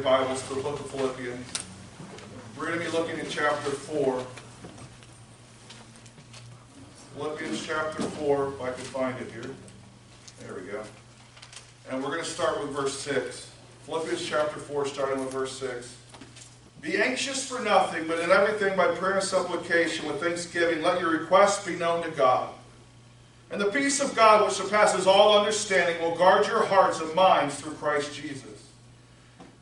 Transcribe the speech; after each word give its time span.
Your 0.00 0.18
Bibles 0.18 0.48
to 0.48 0.54
the 0.54 0.62
book 0.62 0.80
of 0.80 0.90
Philippians. 0.92 1.46
We're 2.56 2.68
going 2.68 2.78
to 2.78 2.84
be 2.86 2.90
looking 2.90 3.20
at 3.20 3.28
chapter 3.28 3.70
4. 3.70 4.24
Philippians 7.16 7.66
chapter 7.66 8.02
4, 8.04 8.48
if 8.48 8.62
I 8.62 8.72
can 8.72 8.84
find 8.84 9.20
it 9.20 9.30
here. 9.30 9.54
There 10.40 10.54
we 10.54 10.62
go. 10.62 10.82
And 11.90 12.02
we're 12.02 12.12
going 12.12 12.24
to 12.24 12.30
start 12.30 12.62
with 12.62 12.70
verse 12.70 12.98
6. 13.00 13.50
Philippians 13.84 14.24
chapter 14.24 14.58
4, 14.58 14.86
starting 14.86 15.22
with 15.22 15.34
verse 15.34 15.58
6. 15.58 15.94
Be 16.80 16.96
anxious 16.96 17.46
for 17.46 17.60
nothing, 17.62 18.08
but 18.08 18.20
in 18.20 18.30
everything 18.30 18.78
by 18.78 18.94
prayer 18.94 19.16
and 19.16 19.22
supplication 19.22 20.08
with 20.08 20.22
thanksgiving, 20.22 20.82
let 20.82 20.98
your 20.98 21.10
requests 21.10 21.66
be 21.66 21.76
known 21.76 22.02
to 22.04 22.10
God. 22.12 22.48
And 23.50 23.60
the 23.60 23.70
peace 23.70 24.00
of 24.00 24.16
God, 24.16 24.46
which 24.46 24.54
surpasses 24.54 25.06
all 25.06 25.38
understanding, 25.38 26.00
will 26.00 26.16
guard 26.16 26.46
your 26.46 26.64
hearts 26.64 27.00
and 27.00 27.14
minds 27.14 27.56
through 27.56 27.74
Christ 27.74 28.14
Jesus. 28.14 28.69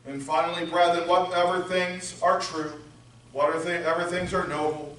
And 0.09 0.23
finally, 0.23 0.65
brethren, 0.65 1.07
whatever 1.07 1.61
things 1.61 2.19
are 2.23 2.39
true, 2.39 2.73
whatever 3.31 3.59
things 4.05 4.33
are 4.33 4.47
noble, 4.47 4.97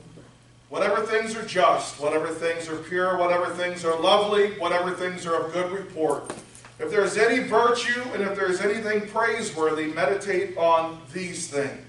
whatever 0.68 1.04
things 1.04 1.34
are 1.34 1.44
just, 1.44 2.00
whatever 2.00 2.28
things 2.28 2.68
are 2.68 2.76
pure, 2.76 3.18
whatever 3.18 3.46
things 3.46 3.84
are 3.84 3.98
lovely, 4.00 4.52
whatever 4.60 4.92
things 4.92 5.26
are 5.26 5.34
of 5.34 5.52
good 5.52 5.72
report. 5.72 6.32
If 6.78 6.92
there 6.92 7.02
is 7.02 7.18
any 7.18 7.40
virtue 7.40 8.02
and 8.14 8.22
if 8.22 8.36
there 8.36 8.48
is 8.48 8.60
anything 8.60 9.08
praiseworthy, 9.08 9.86
meditate 9.86 10.56
on 10.56 11.00
these 11.12 11.48
things. 11.48 11.84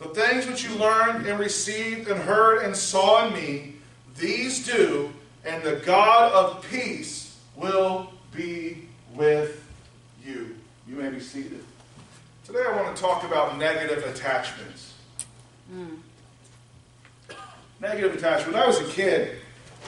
The 0.00 0.08
things 0.08 0.48
which 0.48 0.64
you 0.64 0.74
learned 0.74 1.24
and 1.24 1.38
received 1.38 2.08
and 2.08 2.20
heard 2.20 2.64
and 2.64 2.76
saw 2.76 3.28
in 3.28 3.32
me, 3.32 3.74
these 4.18 4.66
do, 4.66 5.12
and 5.44 5.62
the 5.62 5.76
God 5.86 6.32
of 6.32 6.68
peace 6.68 7.38
will 7.54 8.12
be 8.34 8.88
with 9.14 9.64
you. 10.26 10.56
You 10.88 10.96
may 10.96 11.10
be 11.10 11.20
seated. 11.20 11.64
Today 12.48 12.64
I 12.66 12.74
want 12.82 12.96
to 12.96 13.02
talk 13.02 13.24
about 13.24 13.58
negative 13.58 14.06
attachments. 14.06 14.94
Mm. 15.70 15.98
Negative 17.78 18.14
attachment. 18.16 18.54
When 18.54 18.62
I 18.62 18.66
was 18.66 18.80
a 18.80 18.86
kid, 18.86 19.36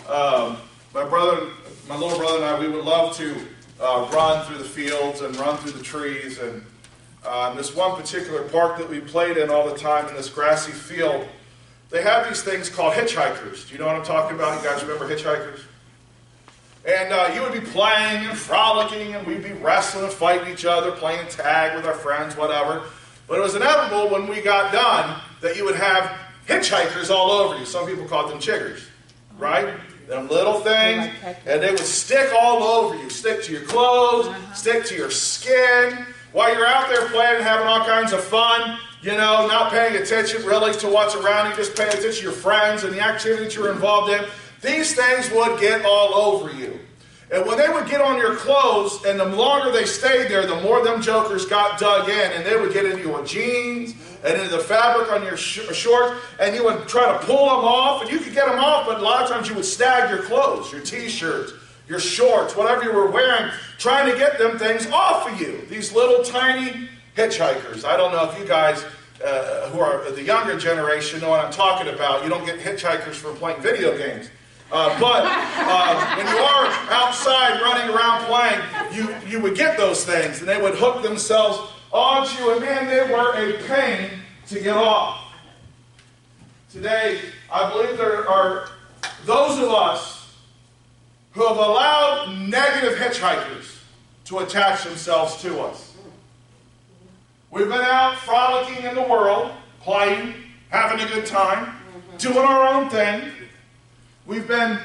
um, 0.07 0.59
my 0.93 1.05
brother, 1.09 1.47
my 1.89 1.97
little 1.97 2.19
brother 2.19 2.37
and 2.37 2.45
I, 2.45 2.61
we 2.61 2.69
would 2.69 2.85
love 2.85 3.17
to 3.17 3.35
uh, 3.81 4.11
run 4.13 4.45
through 4.45 4.59
the 4.59 4.65
fields 4.65 5.23
and 5.23 5.35
run 5.37 5.57
through 5.57 5.71
the 5.71 5.83
trees. 5.83 6.37
And 6.37 6.63
uh, 7.25 7.55
this 7.55 7.75
one 7.75 7.99
particular 7.99 8.43
park 8.43 8.77
that 8.77 8.91
we 8.91 9.01
played 9.01 9.39
in 9.39 9.49
all 9.49 9.67
the 9.67 9.79
time 9.79 10.07
in 10.09 10.15
this 10.15 10.29
grassy 10.29 10.73
field, 10.73 11.27
they 11.89 12.03
have 12.03 12.29
these 12.29 12.43
things 12.43 12.69
called 12.69 12.93
hitchhikers. 12.93 13.69
Do 13.69 13.73
you 13.73 13.79
know 13.79 13.87
what 13.87 13.97
I'm 13.97 14.05
talking 14.05 14.37
about? 14.37 14.63
You 14.63 14.69
guys 14.69 14.83
remember 14.83 15.09
hitchhikers? 15.09 15.63
And 16.85 17.13
uh, 17.13 17.31
you 17.35 17.43
would 17.43 17.53
be 17.53 17.61
playing 17.61 18.27
and 18.27 18.39
frolicking, 18.39 19.15
and 19.15 19.27
we'd 19.27 19.43
be 19.43 19.53
wrestling 19.53 20.05
and 20.05 20.13
fighting 20.13 20.53
each 20.53 20.65
other, 20.65 20.93
playing 20.93 21.29
tag 21.29 21.77
with 21.77 21.85
our 21.85 21.95
friends, 21.95 22.37
whatever. 22.37 22.85
But 23.29 23.39
it 23.39 23.43
was 23.43 23.55
inevitable 23.55 24.09
when 24.09 24.27
we 24.27 24.41
got 24.41 24.73
done 24.73 25.21
that 25.43 25.57
you 25.57 25.65
would 25.65 25.77
have 25.77 26.19
hitchhikers 26.49 27.11
all 27.11 27.31
over 27.31 27.59
you. 27.59 27.67
Some 27.67 27.87
people 27.87 28.07
called 28.07 28.31
them 28.31 28.39
chiggers, 28.39 28.83
right? 29.39 29.75
Them 30.09 30.29
little 30.29 30.61
things, 30.61 31.09
and 31.47 31.63
they 31.63 31.71
would 31.71 31.79
stick 31.79 32.33
all 32.41 32.63
over 32.63 32.97
you, 32.97 33.11
stick 33.11 33.43
to 33.45 33.53
your 33.53 33.63
clothes, 33.63 34.27
uh-huh. 34.27 34.55
stick 34.55 34.85
to 34.87 34.97
your 34.97 35.11
skin. 35.11 36.05
While 36.33 36.55
you're 36.55 36.67
out 36.67 36.89
there 36.89 37.09
playing, 37.09 37.37
and 37.37 37.45
having 37.45 37.67
all 37.67 37.85
kinds 37.85 38.13
of 38.13 38.25
fun, 38.25 38.79
you 39.03 39.13
know, 39.13 39.47
not 39.47 39.71
paying 39.71 40.01
attention 40.01 40.45
really 40.45 40.73
to 40.75 40.89
what's 40.89 41.15
around 41.15 41.51
you, 41.51 41.57
just 41.57 41.77
paying 41.77 41.91
attention 41.91 42.13
to 42.13 42.23
your 42.23 42.33
friends 42.33 42.85
and 42.85 42.93
the 42.93 43.01
activities 43.01 43.55
you're 43.55 43.73
involved 43.73 44.11
in. 44.11 44.25
These 44.63 44.95
things 44.95 45.31
would 45.31 45.59
get 45.61 45.85
all 45.85 46.15
over 46.15 46.53
you. 46.53 46.79
And 47.33 47.47
when 47.47 47.59
they 47.59 47.69
would 47.69 47.89
get 47.89 48.01
on 48.01 48.19
your 48.19 48.35
clothes, 48.35 49.05
and 49.05 49.19
the 49.21 49.25
longer 49.25 49.71
they 49.71 49.85
stayed 49.85 50.29
there, 50.29 50.47
the 50.47 50.61
more 50.63 50.83
them 50.85 51.01
jokers 51.01 51.47
got 51.47 51.79
dug 51.79 52.09
in, 52.09 52.33
and 52.33 52.45
they 52.45 52.57
would 52.57 52.73
get 52.73 52.85
into 52.85 53.03
your 53.03 53.25
jeans 53.25 53.95
and 54.25 54.35
into 54.35 54.51
the 54.51 54.63
fabric 54.63 55.13
on 55.13 55.23
your 55.23 55.37
sh- 55.37 55.73
shorts, 55.73 56.21
and 56.41 56.57
you 56.57 56.65
would 56.65 56.89
try 56.89 57.13
to 57.13 57.25
pull 57.25 57.47
them 57.47 57.65
off, 57.65 58.03
and 58.03 58.11
you 58.11 58.19
could 58.19 58.35
get 58.35 58.47
them 58.47 58.59
off, 58.59 58.87
but 58.87 58.99
a 58.99 59.03
lot 59.03 59.23
of 59.23 59.31
times 59.31 59.49
you 59.49 59.55
would 59.55 59.65
snag 59.65 60.11
your 60.11 60.23
clothes, 60.23 60.73
your 60.73 60.81
t-shirts, 60.83 61.53
your 61.89 62.01
shorts, 62.01 62.57
whatever 62.57 62.83
you 62.83 62.93
were 62.93 63.11
wearing, 63.11 63.51
trying 63.79 64.11
to 64.11 64.19
get 64.19 64.39
them 64.39 64.59
things 64.59 64.87
off 64.89 65.31
of 65.31 65.41
you. 65.41 65.65
These 65.69 65.93
little 65.95 66.25
tiny 66.25 66.89
hitchhikers. 67.17 67.85
I 67.85 67.97
don't 67.97 68.13
know 68.13 68.29
if 68.29 68.39
you 68.39 68.45
guys 68.45 68.85
uh, 69.25 69.69
who 69.71 69.81
are 69.81 70.11
the 70.11 70.23
younger 70.23 70.59
generation 70.59 71.21
know 71.21 71.31
what 71.31 71.45
I'm 71.45 71.53
talking 71.53 71.93
about. 71.93 72.25
You 72.25 72.29
don't 72.29 72.45
get 72.45 72.59
hitchhikers 72.59 73.15
from 73.15 73.37
playing 73.37 73.63
video 73.63 73.97
games. 73.97 74.31
Uh, 74.73 75.01
but 75.01 75.25
uh, 75.27 76.17
when 76.17 76.27
you 76.27 76.41
are 76.41 76.67
outside 76.91 77.61
running 77.61 77.95
around 77.95 78.25
playing, 78.27 78.61
you, 78.93 79.15
you 79.29 79.41
would 79.41 79.57
get 79.57 79.77
those 79.77 80.05
things, 80.05 80.41
and 80.41 80.49
they 80.49 80.61
would 80.61 80.75
hook 80.75 81.03
themselves 81.03 81.73
onto 81.93 82.43
you, 82.43 82.53
and 82.53 82.61
man, 82.61 82.87
they 82.87 83.13
were 83.13 83.33
a 83.35 83.63
pain 83.67 84.11
to 84.47 84.61
get 84.61 84.77
off. 84.77 85.33
Today, 86.71 87.21
I 87.53 87.69
believe 87.71 87.99
there 87.99 88.29
are 88.29 88.69
those 89.25 89.59
of 89.59 89.71
us 89.71 90.37
who 91.33 91.47
have 91.47 91.57
allowed 91.57 92.37
negative 92.49 92.97
hitchhikers 92.97 93.79
to 94.27 94.39
attach 94.39 94.85
themselves 94.85 95.41
to 95.43 95.61
us. 95.61 95.97
We've 97.51 97.69
been 97.69 97.81
out 97.81 98.17
frolicking 98.19 98.85
in 98.85 98.95
the 98.95 99.03
world, 99.03 99.51
playing, 99.81 100.35
having 100.69 101.05
a 101.05 101.09
good 101.09 101.27
time, 101.27 101.75
doing 102.19 102.39
our 102.39 102.69
own 102.69 102.89
thing. 102.89 103.33
We've 104.27 104.47
been 104.47 104.79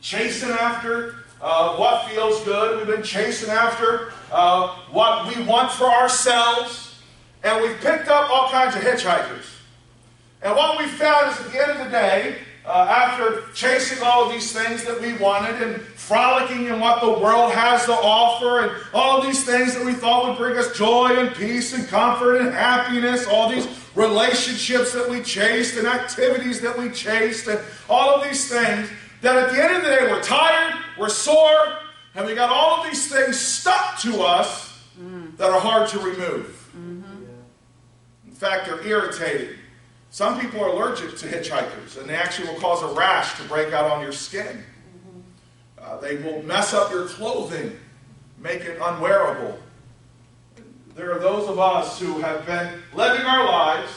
chasing 0.00 0.50
after 0.50 1.16
uh, 1.40 1.76
what 1.76 2.08
feels 2.08 2.42
good. 2.44 2.78
We've 2.78 2.96
been 2.96 3.04
chasing 3.04 3.50
after 3.50 4.12
uh, 4.32 4.68
what 4.90 5.34
we 5.34 5.42
want 5.42 5.70
for 5.72 5.86
ourselves. 5.86 7.00
And 7.42 7.62
we've 7.62 7.78
picked 7.80 8.08
up 8.08 8.30
all 8.30 8.48
kinds 8.50 8.74
of 8.74 8.82
hitchhikers. 8.82 9.44
And 10.42 10.56
what 10.56 10.78
we 10.78 10.86
found 10.86 11.32
is 11.32 11.40
at 11.40 11.52
the 11.52 11.62
end 11.62 11.70
of 11.72 11.78
the 11.78 11.90
day, 11.90 12.36
uh, 12.66 12.86
after 12.88 13.42
chasing 13.52 14.02
all 14.02 14.24
of 14.24 14.32
these 14.32 14.52
things 14.52 14.84
that 14.84 14.98
we 15.00 15.12
wanted 15.18 15.60
and 15.62 15.82
frolicking 15.82 16.66
in 16.66 16.80
what 16.80 17.00
the 17.02 17.10
world 17.10 17.52
has 17.52 17.84
to 17.84 17.92
offer 17.92 18.60
and 18.60 18.72
all 18.94 19.18
of 19.18 19.24
these 19.24 19.44
things 19.44 19.74
that 19.74 19.84
we 19.84 19.92
thought 19.92 20.26
would 20.28 20.38
bring 20.38 20.56
us 20.56 20.76
joy 20.76 21.14
and 21.18 21.34
peace 21.34 21.74
and 21.74 21.86
comfort 21.88 22.36
and 22.36 22.54
happiness, 22.54 23.26
all 23.26 23.50
these 23.50 23.68
relationships 23.94 24.92
that 24.92 25.08
we 25.08 25.22
chased 25.22 25.76
and 25.76 25.86
activities 25.86 26.60
that 26.60 26.76
we 26.76 26.90
chased 26.90 27.46
and 27.48 27.60
all 27.88 28.14
of 28.14 28.24
these 28.24 28.48
things, 28.48 28.88
that 29.20 29.36
at 29.36 29.52
the 29.52 29.62
end 29.62 29.76
of 29.76 29.82
the 29.82 29.88
day 29.88 30.10
we're 30.10 30.22
tired, 30.22 30.74
we're 30.98 31.10
sore, 31.10 31.78
and 32.14 32.26
we 32.26 32.34
got 32.34 32.50
all 32.50 32.80
of 32.80 32.86
these 32.86 33.12
things 33.12 33.38
stuck 33.38 33.98
to 33.98 34.22
us 34.22 34.82
mm. 34.98 35.36
that 35.36 35.50
are 35.50 35.60
hard 35.60 35.88
to 35.90 35.98
remove. 35.98 36.70
Mm-hmm. 36.76 37.24
In 38.26 38.34
fact, 38.34 38.66
they're 38.66 38.86
irritating. 38.86 39.56
Some 40.14 40.38
people 40.38 40.62
are 40.62 40.68
allergic 40.68 41.16
to 41.16 41.26
hitchhikers, 41.26 41.98
and 41.98 42.08
they 42.08 42.14
actually 42.14 42.46
will 42.46 42.60
cause 42.60 42.84
a 42.84 42.94
rash 42.94 43.36
to 43.36 43.42
break 43.48 43.72
out 43.72 43.90
on 43.90 44.00
your 44.00 44.12
skin. 44.12 44.62
Uh, 45.76 45.98
they 45.98 46.18
will 46.18 46.40
mess 46.44 46.72
up 46.72 46.92
your 46.92 47.06
clothing, 47.06 47.76
make 48.38 48.60
it 48.60 48.78
unwearable. 48.80 49.58
There 50.94 51.12
are 51.12 51.18
those 51.18 51.48
of 51.48 51.58
us 51.58 51.98
who 51.98 52.20
have 52.20 52.46
been 52.46 52.80
living 52.94 53.26
our 53.26 53.44
lives 53.44 53.90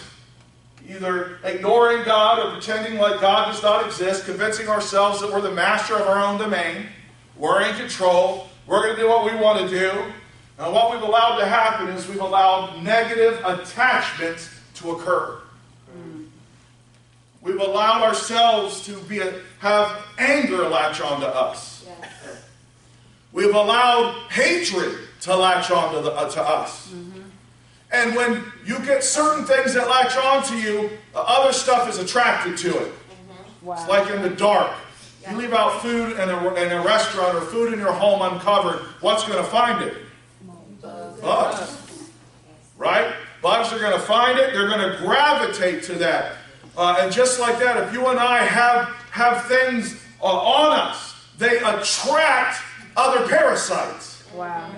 either 0.90 1.38
ignoring 1.44 2.04
God 2.04 2.40
or 2.40 2.52
pretending 2.54 3.00
like 3.00 3.22
God 3.22 3.52
does 3.52 3.62
not 3.62 3.86
exist, 3.86 4.26
convincing 4.26 4.70
ourselves 4.70 5.22
that 5.22 5.32
we're 5.32 5.42
the 5.42 5.52
master 5.52 5.98
of 5.98 6.08
our 6.08 6.20
own 6.20 6.40
domain, 6.40 6.88
we're 7.36 7.62
in 7.62 7.76
control, 7.76 8.50
we're 8.66 8.82
going 8.82 8.96
to 8.96 9.02
do 9.04 9.08
what 9.08 9.24
we 9.24 9.40
want 9.40 9.60
to 9.60 9.68
do. 9.70 9.92
And 10.58 10.74
what 10.74 10.92
we've 10.92 11.08
allowed 11.08 11.38
to 11.38 11.46
happen 11.46 11.90
is 11.90 12.08
we've 12.08 12.20
allowed 12.20 12.82
negative 12.82 13.40
attachments 13.46 14.50
to 14.78 14.94
occur. 14.94 15.42
We've 17.48 17.62
allowed 17.62 18.02
ourselves 18.02 18.86
to 18.88 19.00
be 19.04 19.20
a, 19.20 19.34
have 19.60 20.06
anger 20.18 20.68
latch 20.68 21.00
onto 21.00 21.26
us. 21.26 21.86
Yes. 21.88 22.44
We've 23.32 23.56
allowed 23.56 24.16
hatred 24.30 24.98
to 25.22 25.34
latch 25.34 25.72
onto 25.72 26.02
the, 26.02 26.12
uh, 26.12 26.30
to 26.30 26.42
us. 26.42 26.90
Mm-hmm. 26.90 27.22
And 27.94 28.16
when 28.18 28.44
you 28.66 28.80
get 28.80 29.02
certain 29.02 29.46
things 29.46 29.74
that 29.76 29.88
latch 29.88 30.18
onto 30.18 30.56
you, 30.56 30.90
uh, 31.16 31.24
other 31.26 31.54
stuff 31.54 31.88
is 31.88 32.00
attracted 32.00 32.58
to 32.58 32.68
it. 32.68 32.92
Mm-hmm. 32.92 33.66
Wow. 33.66 33.76
It's 33.76 33.88
like 33.88 34.10
in 34.12 34.22
the 34.22 34.36
dark. 34.36 34.74
Yeah. 35.22 35.32
You 35.32 35.38
leave 35.38 35.54
out 35.54 35.82
food 35.82 36.20
in 36.20 36.30
a, 36.30 36.54
in 36.56 36.74
a 36.74 36.84
restaurant 36.84 37.38
or 37.38 37.42
food 37.42 37.72
in 37.72 37.80
your 37.80 37.94
home 37.94 38.22
uncovered, 38.34 38.80
what's 39.00 39.26
going 39.26 39.42
to 39.42 39.50
find 39.50 39.82
it? 39.86 39.96
Bugs. 41.22 42.02
Right? 42.78 43.14
Bugs 43.42 43.72
are 43.72 43.80
going 43.80 43.94
to 43.94 44.00
find 44.00 44.38
it, 44.38 44.52
they're 44.52 44.68
going 44.68 44.92
to 44.92 44.98
gravitate 44.98 45.84
to 45.84 45.94
that. 45.94 46.34
Uh, 46.78 46.98
and 47.00 47.12
just 47.12 47.40
like 47.40 47.58
that, 47.58 47.76
if 47.88 47.92
you 47.92 48.06
and 48.08 48.20
I 48.20 48.44
have, 48.44 48.90
have 49.10 49.46
things 49.46 50.00
uh, 50.22 50.26
on 50.28 50.80
us, 50.80 51.16
they 51.40 51.58
attract 51.58 52.62
other 52.96 53.28
parasites. 53.28 54.24
Wow. 54.36 54.70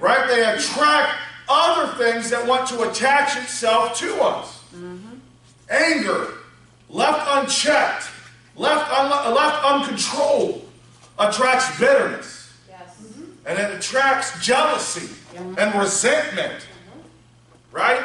Right? 0.00 0.26
They 0.26 0.42
attract 0.42 1.16
other 1.48 1.92
things 2.02 2.30
that 2.30 2.44
want 2.44 2.68
to 2.70 2.90
attach 2.90 3.36
itself 3.36 3.96
to 3.98 4.22
us. 4.22 4.64
Mm-hmm. 4.74 5.18
Anger, 5.70 6.34
left 6.88 7.28
unchecked, 7.30 8.08
left, 8.56 8.90
un- 8.92 9.34
left 9.34 9.64
uncontrolled, 9.64 10.68
attracts 11.16 11.78
bitterness. 11.78 12.52
Yes. 12.68 13.02
And 13.46 13.56
it 13.56 13.78
attracts 13.78 14.44
jealousy 14.44 15.14
and 15.36 15.74
resentment. 15.76 16.66
Right? 17.70 18.04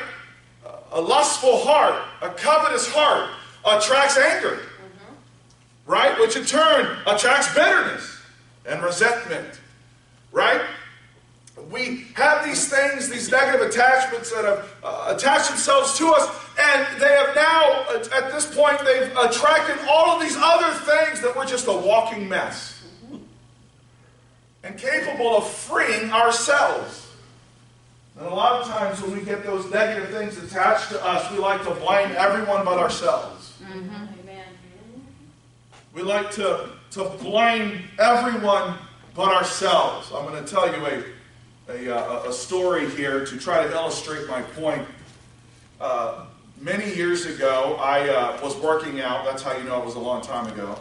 A 0.95 1.01
lustful 1.01 1.59
heart, 1.59 2.01
a 2.21 2.29
covetous 2.29 2.91
heart, 2.91 3.29
attracts 3.65 4.17
anger. 4.17 4.61
Right? 5.85 6.17
Which 6.19 6.37
in 6.37 6.45
turn 6.45 6.97
attracts 7.05 7.53
bitterness 7.53 8.21
and 8.65 8.81
resentment. 8.81 9.59
Right? 10.31 10.61
We 11.69 12.05
have 12.15 12.45
these 12.45 12.69
things, 12.69 13.09
these 13.09 13.29
negative 13.29 13.67
attachments 13.67 14.31
that 14.31 14.45
have 14.45 14.73
uh, 14.83 15.13
attached 15.15 15.49
themselves 15.49 15.97
to 15.97 16.13
us, 16.13 16.29
and 16.59 17.01
they 17.01 17.09
have 17.09 17.35
now, 17.35 17.85
at 18.17 18.31
this 18.31 18.53
point, 18.55 18.79
they've 18.79 19.11
attracted 19.17 19.77
all 19.89 20.15
of 20.15 20.21
these 20.21 20.37
other 20.37 20.71
things 20.79 21.21
that 21.21 21.33
we're 21.35 21.45
just 21.45 21.67
a 21.67 21.73
walking 21.73 22.27
mess. 22.29 22.83
And 24.63 24.77
capable 24.77 25.35
of 25.37 25.47
freeing 25.47 26.11
ourselves. 26.11 27.04
And 28.17 28.27
a 28.27 28.33
lot 28.33 28.61
of 28.61 28.67
times 28.67 29.01
when 29.01 29.11
we 29.11 29.23
get 29.23 29.43
those 29.43 29.69
negative 29.71 30.09
things 30.09 30.37
attached 30.37 30.89
to 30.89 31.05
us, 31.05 31.29
we 31.31 31.37
like 31.37 31.63
to 31.63 31.71
blame 31.71 32.11
everyone 32.17 32.63
but 32.63 32.77
ourselves. 32.77 33.53
Amen. 33.69 34.09
We 35.95 36.01
like 36.01 36.29
to, 36.31 36.71
to 36.91 37.05
blame 37.21 37.83
everyone 37.99 38.77
but 39.15 39.29
ourselves. 39.29 40.11
I'm 40.13 40.25
going 40.25 40.43
to 40.43 40.49
tell 40.49 40.67
you 40.67 40.85
a, 41.69 41.89
a, 41.89 41.97
uh, 41.97 42.29
a 42.29 42.33
story 42.33 42.89
here 42.89 43.25
to 43.25 43.39
try 43.39 43.65
to 43.65 43.71
illustrate 43.71 44.27
my 44.27 44.41
point. 44.41 44.85
Uh, 45.79 46.25
many 46.59 46.93
years 46.95 47.25
ago, 47.25 47.77
I 47.79 48.09
uh, 48.09 48.37
was 48.43 48.57
working 48.57 48.99
out. 48.99 49.23
That's 49.23 49.41
how 49.41 49.55
you 49.55 49.63
know 49.63 49.81
it 49.81 49.85
was 49.85 49.95
a 49.95 49.99
long 49.99 50.21
time 50.21 50.47
ago. 50.47 50.77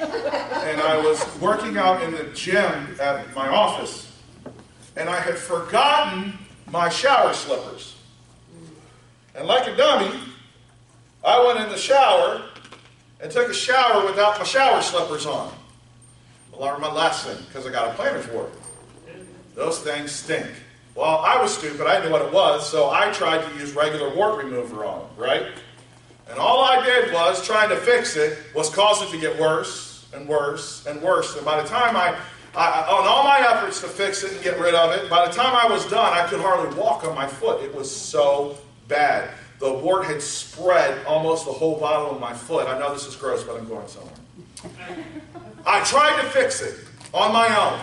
and 0.00 0.80
I 0.80 1.00
was 1.04 1.24
working 1.40 1.76
out 1.76 2.02
in 2.02 2.10
the 2.10 2.24
gym 2.34 2.96
at 3.00 3.32
my 3.36 3.46
office. 3.46 4.12
And 4.96 5.08
I 5.08 5.20
had 5.20 5.36
forgotten 5.36 6.36
my 6.70 6.88
shower 6.88 7.32
slippers. 7.32 7.96
And 9.34 9.46
like 9.46 9.68
a 9.68 9.76
dummy, 9.76 10.18
I 11.24 11.44
went 11.44 11.60
in 11.60 11.68
the 11.68 11.78
shower 11.78 12.42
and 13.20 13.30
took 13.30 13.48
a 13.48 13.54
shower 13.54 14.04
without 14.04 14.38
my 14.38 14.44
shower 14.44 14.82
slippers 14.82 15.26
on. 15.26 15.52
I 16.54 16.56
learned 16.56 16.82
my 16.82 16.92
lesson 16.92 17.44
because 17.46 17.66
I 17.66 17.70
got 17.70 17.90
a 17.90 17.94
planter's 17.94 18.28
wart. 18.28 18.52
Those 19.54 19.80
things 19.80 20.12
stink. 20.12 20.48
Well, 20.94 21.18
I 21.18 21.40
was 21.40 21.56
stupid. 21.56 21.86
I 21.86 22.04
knew 22.04 22.10
what 22.10 22.22
it 22.22 22.32
was, 22.32 22.68
so 22.68 22.90
I 22.90 23.10
tried 23.12 23.48
to 23.48 23.58
use 23.58 23.72
regular 23.72 24.14
wart 24.14 24.42
remover 24.42 24.84
on 24.84 25.00
them, 25.00 25.08
right? 25.16 25.46
And 26.28 26.38
all 26.38 26.62
I 26.62 26.84
did 26.84 27.12
was, 27.12 27.44
trying 27.44 27.68
to 27.70 27.76
fix 27.76 28.16
it, 28.16 28.38
was 28.54 28.68
cause 28.68 29.02
it 29.02 29.10
to 29.10 29.20
get 29.20 29.38
worse 29.38 30.06
and 30.12 30.28
worse 30.28 30.86
and 30.86 31.00
worse. 31.00 31.36
And 31.36 31.44
by 31.44 31.62
the 31.62 31.68
time 31.68 31.96
I 31.96 32.18
I, 32.54 32.80
on 32.82 33.06
all 33.06 33.24
my 33.24 33.38
efforts 33.38 33.80
to 33.82 33.88
fix 33.88 34.24
it 34.24 34.32
and 34.32 34.42
get 34.42 34.58
rid 34.58 34.74
of 34.74 34.92
it, 34.92 35.08
by 35.10 35.26
the 35.26 35.32
time 35.32 35.54
I 35.54 35.70
was 35.70 35.88
done, 35.88 36.12
I 36.12 36.26
could 36.28 36.40
hardly 36.40 36.76
walk 36.78 37.04
on 37.04 37.14
my 37.14 37.26
foot. 37.26 37.62
It 37.62 37.74
was 37.74 37.94
so 37.94 38.56
bad. 38.88 39.30
The 39.58 39.72
wart 39.72 40.06
had 40.06 40.22
spread 40.22 41.04
almost 41.06 41.44
the 41.44 41.52
whole 41.52 41.78
bottom 41.78 42.14
of 42.14 42.20
my 42.20 42.32
foot. 42.32 42.68
I 42.68 42.78
know 42.78 42.92
this 42.92 43.06
is 43.06 43.16
gross, 43.16 43.44
but 43.44 43.56
I'm 43.56 43.68
going 43.68 43.88
somewhere. 43.88 44.14
I 45.66 45.82
tried 45.84 46.20
to 46.22 46.28
fix 46.30 46.62
it 46.62 46.78
on 47.12 47.32
my 47.32 47.48
own. 47.48 47.80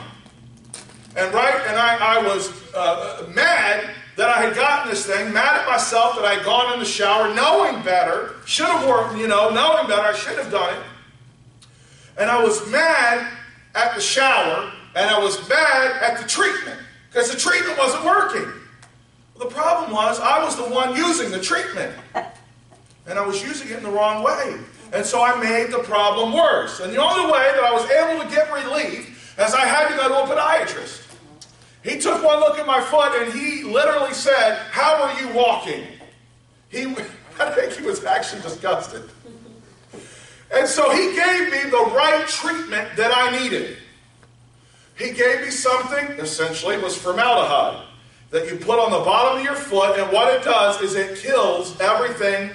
And 1.18 1.34
right, 1.34 1.62
and 1.68 1.78
I, 1.78 2.20
I 2.20 2.24
was 2.24 2.52
uh, 2.74 3.30
mad 3.34 3.90
that 4.18 4.30
I 4.30 4.42
had 4.42 4.56
gotten 4.56 4.90
this 4.90 5.06
thing, 5.06 5.34
mad 5.34 5.62
at 5.62 5.68
myself 5.68 6.16
that 6.16 6.26
I 6.26 6.36
had 6.36 6.46
gone 6.46 6.74
in 6.74 6.80
the 6.80 6.86
shower 6.86 7.34
knowing 7.34 7.82
better, 7.84 8.36
should 8.46 8.68
have 8.68 8.88
worked, 8.88 9.18
you 9.18 9.28
know, 9.28 9.50
knowing 9.50 9.88
better, 9.88 10.04
I 10.04 10.14
should 10.14 10.38
have 10.38 10.52
done 10.52 10.74
it. 10.74 10.82
And 12.18 12.30
I 12.30 12.42
was 12.42 12.70
mad 12.72 13.30
at 13.76 13.94
the 13.94 14.02
shower 14.02 14.72
and 14.96 15.10
I 15.10 15.20
was 15.20 15.48
mad 15.50 16.02
at 16.02 16.18
the 16.18 16.28
treatment 16.28 16.80
because 17.10 17.30
the 17.30 17.38
treatment 17.38 17.78
wasn't 17.78 18.06
working. 18.06 18.52
Well, 19.36 19.48
the 19.50 19.54
problem 19.54 19.92
was 19.92 20.20
I 20.20 20.44
was 20.44 20.56
the 20.56 20.64
one 20.64 20.96
using 20.96 21.30
the 21.30 21.42
treatment 21.42 21.94
and 22.16 23.20
I 23.20 23.26
was 23.26 23.44
using 23.44 23.70
it 23.70 23.78
in 23.78 23.84
the 23.84 23.92
wrong 23.92 24.24
way. 24.24 24.58
And 24.94 25.06
so 25.06 25.22
I 25.22 25.38
made 25.44 25.72
the 25.72 25.80
problem 25.80 26.34
worse. 26.34 26.80
And 26.80 26.94
the 26.94 27.02
only 27.02 27.32
way 27.32 27.52
that 27.54 27.64
I 27.64 27.72
was 27.74 27.90
able 27.92 28.24
to 28.24 28.30
get 28.34 28.52
relief 28.52 29.38
is 29.38 29.54
I 29.54 29.66
had 29.66 29.90
to 29.90 29.96
go 29.96 30.08
to 30.08 30.32
a 30.32 30.36
podiatrist. 30.36 31.02
He 31.84 32.00
took 32.00 32.24
one 32.24 32.40
look 32.40 32.58
at 32.58 32.66
my 32.66 32.82
foot 32.82 33.12
and 33.22 33.34
he 33.34 33.64
literally 33.64 34.14
said, 34.14 34.58
How 34.72 35.04
are 35.04 35.22
you 35.22 35.36
walking? 35.36 35.84
He, 36.70 36.86
I 37.40 37.52
think 37.52 37.74
he 37.74 37.86
was 37.86 38.06
actually 38.06 38.42
disgusted. 38.42 39.04
And 40.54 40.68
so 40.68 40.92
he 40.92 41.16
gave 41.16 41.52
me 41.52 41.70
the 41.70 41.92
right 41.94 42.26
treatment 42.28 42.96
that 42.98 43.12
I 43.16 43.40
needed. 43.40 43.78
He 44.98 45.12
gave 45.12 45.42
me 45.42 45.50
something, 45.50 46.06
essentially, 46.20 46.78
was 46.78 46.98
formaldehyde 46.98 47.86
that 48.32 48.50
you 48.50 48.58
put 48.58 48.80
on 48.80 48.92
the 48.92 49.00
bottom 49.00 49.40
of 49.40 49.44
your 49.44 49.56
foot, 49.56 50.00
and 50.00 50.12
what 50.12 50.34
it 50.34 50.44
does 50.44 50.82
is 50.82 50.96
it 50.96 51.18
kills 51.20 51.80
everything 51.80 52.52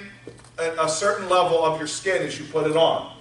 at 0.59 0.73
a 0.79 0.87
certain 0.89 1.29
level 1.29 1.63
of 1.63 1.79
your 1.79 1.87
skin 1.87 2.21
as 2.21 2.39
you 2.39 2.45
put 2.45 2.67
it 2.67 2.75
on. 2.75 3.15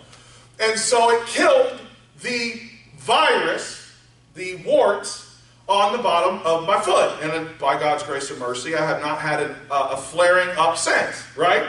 And 0.60 0.78
so 0.78 1.10
it 1.10 1.26
killed 1.26 1.80
the 2.20 2.60
virus, 2.98 3.94
the 4.34 4.56
warts, 4.56 5.26
on 5.68 5.92
the 5.96 6.02
bottom 6.02 6.40
of 6.44 6.66
my 6.66 6.80
foot. 6.80 7.22
And 7.22 7.56
by 7.58 7.78
God's 7.78 8.02
grace 8.02 8.30
and 8.30 8.40
mercy, 8.40 8.74
I 8.74 8.84
have 8.84 9.00
not 9.00 9.20
had 9.20 9.40
a, 9.40 9.56
uh, 9.70 9.90
a 9.92 9.96
flaring 9.96 10.48
up 10.58 10.76
since, 10.76 11.24
right? 11.36 11.64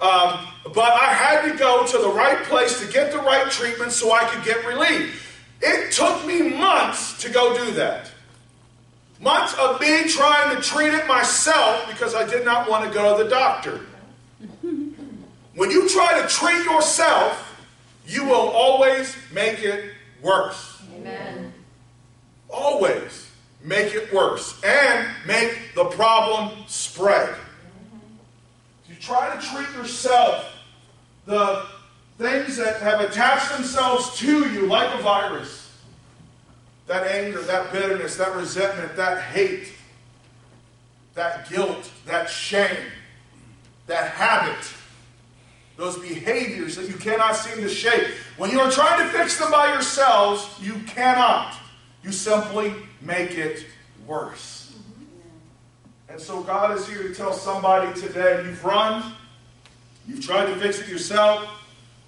Um, 0.00 0.48
but 0.74 0.92
I 0.92 1.12
had 1.12 1.50
to 1.50 1.56
go 1.56 1.86
to 1.86 1.98
the 1.98 2.08
right 2.08 2.42
place 2.44 2.80
to 2.80 2.92
get 2.92 3.12
the 3.12 3.18
right 3.18 3.50
treatment 3.50 3.92
so 3.92 4.12
I 4.12 4.24
could 4.24 4.44
get 4.44 4.64
relief. 4.66 5.20
It 5.62 5.92
took 5.92 6.26
me 6.26 6.50
months 6.50 7.22
to 7.22 7.30
go 7.30 7.56
do 7.56 7.70
that. 7.72 8.10
Months 9.20 9.54
of 9.58 9.80
me 9.80 10.08
trying 10.08 10.54
to 10.54 10.60
treat 10.60 10.92
it 10.92 11.06
myself 11.06 11.88
because 11.88 12.14
I 12.14 12.28
did 12.28 12.44
not 12.44 12.68
want 12.68 12.86
to 12.86 12.92
go 12.92 13.16
to 13.16 13.24
the 13.24 13.30
doctor. 13.30 13.80
When 15.54 15.70
you 15.70 15.88
try 15.88 16.20
to 16.20 16.28
treat 16.28 16.64
yourself, 16.64 17.40
you 18.06 18.24
will 18.24 18.50
always 18.50 19.16
make 19.32 19.60
it 19.60 19.92
worse. 20.20 20.82
Amen. 20.96 21.52
Always 22.50 23.30
make 23.62 23.94
it 23.94 24.12
worse 24.12 24.60
and 24.62 25.08
make 25.26 25.56
the 25.74 25.84
problem 25.86 26.64
spread. 26.66 27.34
Try 29.04 29.36
to 29.36 29.46
treat 29.46 29.70
yourself, 29.76 30.50
the 31.26 31.66
things 32.16 32.56
that 32.56 32.80
have 32.80 33.00
attached 33.00 33.52
themselves 33.52 34.16
to 34.18 34.48
you 34.48 34.66
like 34.66 34.98
a 34.98 35.02
virus 35.02 35.64
that 36.86 37.06
anger, 37.06 37.42
that 37.42 37.70
bitterness, 37.70 38.16
that 38.16 38.34
resentment, 38.34 38.96
that 38.96 39.22
hate, 39.22 39.72
that 41.14 41.50
guilt, 41.50 41.90
that 42.06 42.30
shame, 42.30 42.86
that 43.86 44.10
habit, 44.10 44.72
those 45.76 45.98
behaviors 45.98 46.76
that 46.76 46.88
you 46.88 46.94
cannot 46.94 47.36
seem 47.36 47.56
to 47.56 47.68
shake. 47.68 48.08
When 48.38 48.50
you 48.50 48.60
are 48.60 48.70
trying 48.70 49.06
to 49.06 49.18
fix 49.18 49.38
them 49.38 49.50
by 49.50 49.72
yourselves, 49.72 50.48
you 50.62 50.74
cannot. 50.86 51.54
You 52.02 52.12
simply 52.12 52.74
make 53.02 53.32
it 53.32 53.66
worse. 54.06 54.63
And 56.14 56.22
so 56.22 56.44
God 56.44 56.78
is 56.78 56.86
here 56.86 57.02
to 57.02 57.12
tell 57.12 57.32
somebody 57.32 57.92
today 58.00 58.44
you've 58.44 58.64
run, 58.64 59.02
you've 60.06 60.24
tried 60.24 60.46
to 60.46 60.54
fix 60.60 60.78
it 60.78 60.86
yourself, 60.86 61.44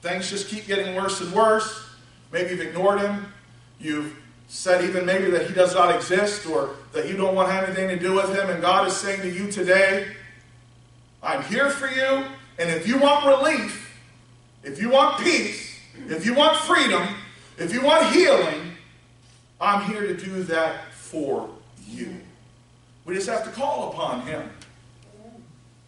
things 0.00 0.30
just 0.30 0.46
keep 0.46 0.68
getting 0.68 0.94
worse 0.94 1.20
and 1.20 1.32
worse. 1.32 1.88
Maybe 2.30 2.50
you've 2.50 2.60
ignored 2.60 3.00
him, 3.00 3.32
you've 3.80 4.16
said 4.46 4.84
even 4.84 5.06
maybe 5.06 5.28
that 5.32 5.48
he 5.48 5.52
does 5.52 5.74
not 5.74 5.92
exist 5.92 6.46
or 6.46 6.76
that 6.92 7.08
you 7.08 7.16
don't 7.16 7.34
want 7.34 7.50
have 7.50 7.64
anything 7.64 7.88
to 7.88 7.98
do 7.98 8.14
with 8.14 8.28
him. 8.32 8.48
And 8.48 8.62
God 8.62 8.86
is 8.86 8.96
saying 8.96 9.22
to 9.22 9.28
you 9.28 9.50
today, 9.50 10.06
I'm 11.20 11.42
here 11.42 11.68
for 11.68 11.88
you. 11.88 12.26
And 12.60 12.70
if 12.70 12.86
you 12.86 12.98
want 12.98 13.26
relief, 13.26 14.00
if 14.62 14.80
you 14.80 14.88
want 14.88 15.18
peace, 15.18 15.80
if 16.08 16.24
you 16.24 16.32
want 16.32 16.56
freedom, 16.58 17.08
if 17.58 17.74
you 17.74 17.82
want 17.82 18.14
healing, 18.14 18.70
I'm 19.60 19.82
here 19.90 20.02
to 20.02 20.16
do 20.16 20.44
that 20.44 20.92
for 20.92 21.50
you. 21.88 22.20
We 23.06 23.14
just 23.14 23.28
have 23.28 23.44
to 23.44 23.50
call 23.50 23.92
upon 23.92 24.22
him. 24.22 24.50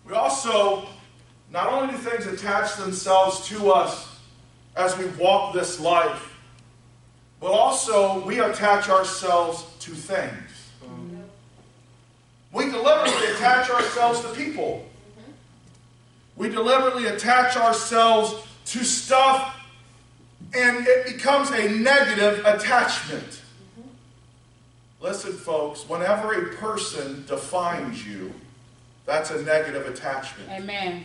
We 0.06 0.14
also, 0.14 0.87
not 1.50 1.66
only 1.66 1.92
do 1.92 1.98
things 1.98 2.26
attach 2.26 2.76
themselves 2.76 3.46
to 3.48 3.72
us 3.72 4.16
as 4.76 4.96
we 4.96 5.06
walk 5.22 5.52
this 5.52 5.80
life, 5.80 6.37
but 7.40 7.50
also 7.50 8.25
we 8.25 8.38
attach 8.38 8.88
ourselves 8.88 9.64
to 9.80 9.90
things. 9.90 10.70
We 12.52 12.70
deliberately 12.70 13.26
attach 13.32 13.68
ourselves 13.68 14.20
to 14.20 14.28
people. 14.28 14.87
We 16.37 16.48
deliberately 16.48 17.06
attach 17.06 17.56
ourselves 17.56 18.46
to 18.66 18.84
stuff, 18.84 19.56
and 20.54 20.87
it 20.87 21.04
becomes 21.04 21.50
a 21.50 21.68
negative 21.68 22.44
attachment. 22.46 23.42
Listen, 25.00 25.33
folks, 25.33 25.88
whenever 25.88 26.33
a 26.33 26.55
person 26.57 27.25
defines 27.26 28.07
you, 28.07 28.33
that's 29.07 29.31
a 29.31 29.43
negative 29.43 29.87
attachment. 29.87 30.50
Amen. 30.50 31.05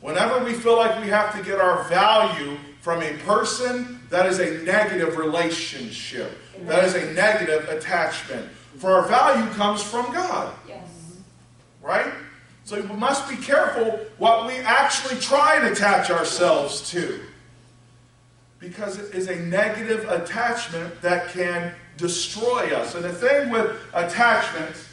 Whenever 0.00 0.42
we 0.44 0.54
feel 0.54 0.76
like 0.76 1.00
we 1.02 1.08
have 1.08 1.36
to 1.36 1.42
get 1.42 1.60
our 1.60 1.84
value 1.84 2.56
from 2.80 3.02
a 3.02 3.12
person, 3.18 4.00
that 4.10 4.26
is 4.26 4.38
a 4.38 4.62
negative 4.64 5.16
relationship. 5.16 6.38
That 6.66 6.84
is 6.84 6.94
a 6.94 7.12
negative 7.12 7.68
attachment. 7.68 8.50
For 8.76 8.92
our 8.92 9.06
value 9.06 9.50
comes 9.52 9.82
from 9.82 10.12
God. 10.12 10.54
Yes. 10.68 10.88
Right? 11.82 12.12
So 12.64 12.80
we 12.80 12.96
must 12.96 13.28
be 13.28 13.36
careful 13.36 14.00
what 14.18 14.46
we 14.46 14.54
actually 14.58 15.20
try 15.20 15.56
and 15.56 15.66
attach 15.66 16.10
ourselves 16.10 16.90
to. 16.90 17.20
Because 18.58 18.98
it 18.98 19.14
is 19.14 19.28
a 19.28 19.36
negative 19.36 20.08
attachment 20.08 21.00
that 21.02 21.28
can 21.28 21.74
destroy 21.96 22.74
us. 22.74 22.94
And 22.94 23.04
the 23.04 23.12
thing 23.12 23.50
with 23.50 23.76
attachments, 23.92 24.88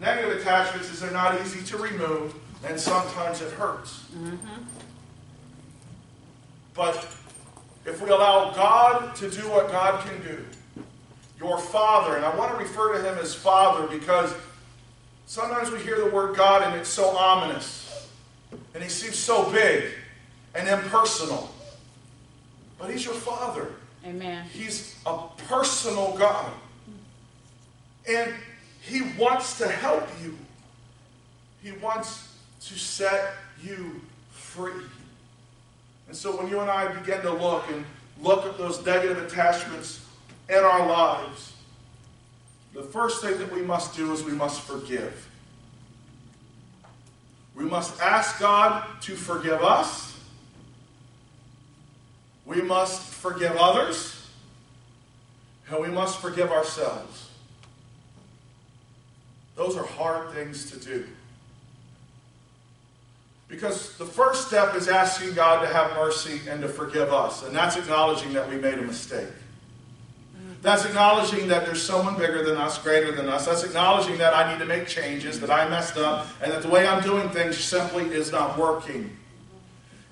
negative 0.00 0.40
attachments, 0.40 0.90
is 0.90 1.00
they're 1.00 1.10
not 1.10 1.40
easy 1.40 1.64
to 1.66 1.76
remove, 1.76 2.34
and 2.66 2.78
sometimes 2.78 3.40
it 3.40 3.52
hurts. 3.52 4.04
But 6.74 6.96
if 7.86 8.02
we 8.02 8.10
allow 8.10 8.52
God 8.52 9.14
to 9.16 9.30
do 9.30 9.48
what 9.48 9.70
God 9.70 10.04
can 10.06 10.22
do, 10.22 10.44
your 11.38 11.58
Father, 11.58 12.16
and 12.16 12.24
I 12.24 12.34
want 12.36 12.52
to 12.52 12.58
refer 12.58 12.94
to 12.94 13.08
Him 13.08 13.18
as 13.18 13.34
Father 13.34 13.86
because 13.86 14.34
sometimes 15.26 15.70
we 15.70 15.78
hear 15.80 15.98
the 15.98 16.10
word 16.10 16.36
God 16.36 16.62
and 16.62 16.74
it's 16.74 16.88
so 16.88 17.16
ominous, 17.16 18.08
and 18.74 18.82
He 18.82 18.88
seems 18.88 19.16
so 19.18 19.50
big 19.50 19.92
and 20.54 20.68
impersonal. 20.68 21.50
But 22.78 22.90
He's 22.90 23.04
your 23.04 23.14
Father. 23.14 23.68
Amen. 24.06 24.44
He's 24.52 24.94
a 25.04 25.18
personal 25.48 26.16
God. 26.16 26.52
And 28.08 28.32
He 28.80 29.02
wants 29.18 29.58
to 29.58 29.68
help 29.68 30.08
you. 30.22 30.36
He 31.62 31.72
wants 31.72 32.28
to 32.66 32.78
set 32.78 33.34
you 33.60 34.00
free. 34.30 34.84
And 36.06 36.16
so 36.16 36.36
when 36.36 36.48
you 36.48 36.60
and 36.60 36.70
I 36.70 36.86
begin 36.92 37.20
to 37.22 37.32
look 37.32 37.68
and 37.70 37.84
look 38.22 38.46
at 38.46 38.56
those 38.56 38.84
negative 38.86 39.18
attachments 39.18 40.06
in 40.48 40.58
our 40.58 40.86
lives, 40.86 41.54
the 42.74 42.82
first 42.82 43.22
thing 43.22 43.38
that 43.38 43.52
we 43.52 43.62
must 43.62 43.96
do 43.96 44.12
is 44.12 44.22
we 44.22 44.32
must 44.32 44.60
forgive. 44.60 45.28
We 47.56 47.64
must 47.64 48.00
ask 48.00 48.38
God 48.38 48.86
to 49.00 49.16
forgive 49.16 49.62
us. 49.62 50.05
We 52.46 52.62
must 52.62 53.02
forgive 53.02 53.56
others. 53.56 54.12
And 55.68 55.80
we 55.80 55.88
must 55.88 56.20
forgive 56.20 56.52
ourselves. 56.52 57.30
Those 59.56 59.76
are 59.76 59.84
hard 59.84 60.30
things 60.30 60.70
to 60.70 60.78
do. 60.78 61.06
Because 63.48 63.96
the 63.96 64.04
first 64.04 64.46
step 64.48 64.74
is 64.74 64.88
asking 64.88 65.34
God 65.34 65.60
to 65.62 65.72
have 65.72 65.92
mercy 65.96 66.40
and 66.48 66.60
to 66.62 66.68
forgive 66.68 67.12
us. 67.12 67.42
And 67.42 67.54
that's 67.54 67.76
acknowledging 67.76 68.32
that 68.34 68.48
we 68.48 68.56
made 68.56 68.78
a 68.78 68.82
mistake. 68.82 69.28
That's 70.62 70.84
acknowledging 70.84 71.48
that 71.48 71.64
there's 71.64 71.82
someone 71.82 72.16
bigger 72.16 72.44
than 72.44 72.56
us, 72.56 72.78
greater 72.78 73.12
than 73.12 73.28
us. 73.28 73.46
That's 73.46 73.62
acknowledging 73.62 74.18
that 74.18 74.34
I 74.34 74.50
need 74.50 74.58
to 74.58 74.64
make 74.64 74.88
changes, 74.88 75.38
that 75.40 75.50
I 75.50 75.68
messed 75.68 75.96
up, 75.96 76.26
and 76.42 76.50
that 76.50 76.62
the 76.62 76.68
way 76.68 76.86
I'm 76.86 77.02
doing 77.02 77.28
things 77.30 77.56
simply 77.56 78.04
is 78.06 78.32
not 78.32 78.58
working. 78.58 79.16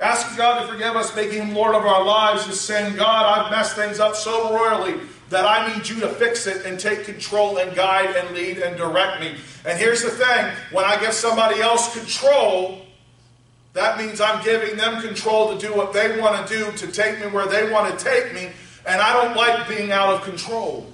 Asking 0.04 0.37
God 0.37 0.61
to 0.61 0.68
forgive 0.70 0.96
us, 0.96 1.16
making 1.16 1.40
Him 1.40 1.54
Lord 1.54 1.75
of 1.75 1.87
our 1.87 2.04
lives, 2.04 2.46
is 2.46 2.61
saying, 2.61 2.94
God, 2.94 3.25
I've 3.25 3.50
messed 3.50 3.75
things 3.75 4.00
up 4.00 4.14
so 4.14 4.54
royally 4.54 5.00
that 5.30 5.46
I 5.46 5.75
need 5.75 5.88
you 5.88 5.99
to 6.00 6.08
fix 6.11 6.46
it 6.46 6.66
and 6.66 6.78
take 6.78 7.04
control 7.04 7.56
and 7.56 7.75
guide 7.75 8.14
and 8.14 8.37
lead 8.37 8.58
and 8.58 8.76
direct 8.76 9.23
me. 9.23 9.37
And 9.64 9.78
here's 9.78 10.02
the 10.02 10.11
thing 10.11 10.52
when 10.73 10.84
I 10.84 11.00
give 11.00 11.14
somebody 11.14 11.62
else 11.62 11.99
control, 11.99 12.84
that 13.73 13.96
means 13.96 14.20
I'm 14.20 14.44
giving 14.44 14.76
them 14.76 15.00
control 15.00 15.56
to 15.56 15.66
do 15.66 15.75
what 15.75 15.94
they 15.94 16.20
want 16.20 16.46
to 16.46 16.54
do, 16.54 16.70
to 16.73 16.92
take 16.92 17.18
me 17.20 17.28
where 17.28 17.46
they 17.46 17.73
want 17.73 17.99
to 17.99 18.04
take 18.04 18.34
me. 18.34 18.50
And 18.87 19.00
I 19.00 19.14
don't 19.14 19.34
like 19.34 19.66
being 19.66 19.90
out 19.90 20.12
of 20.12 20.23
control. 20.23 20.87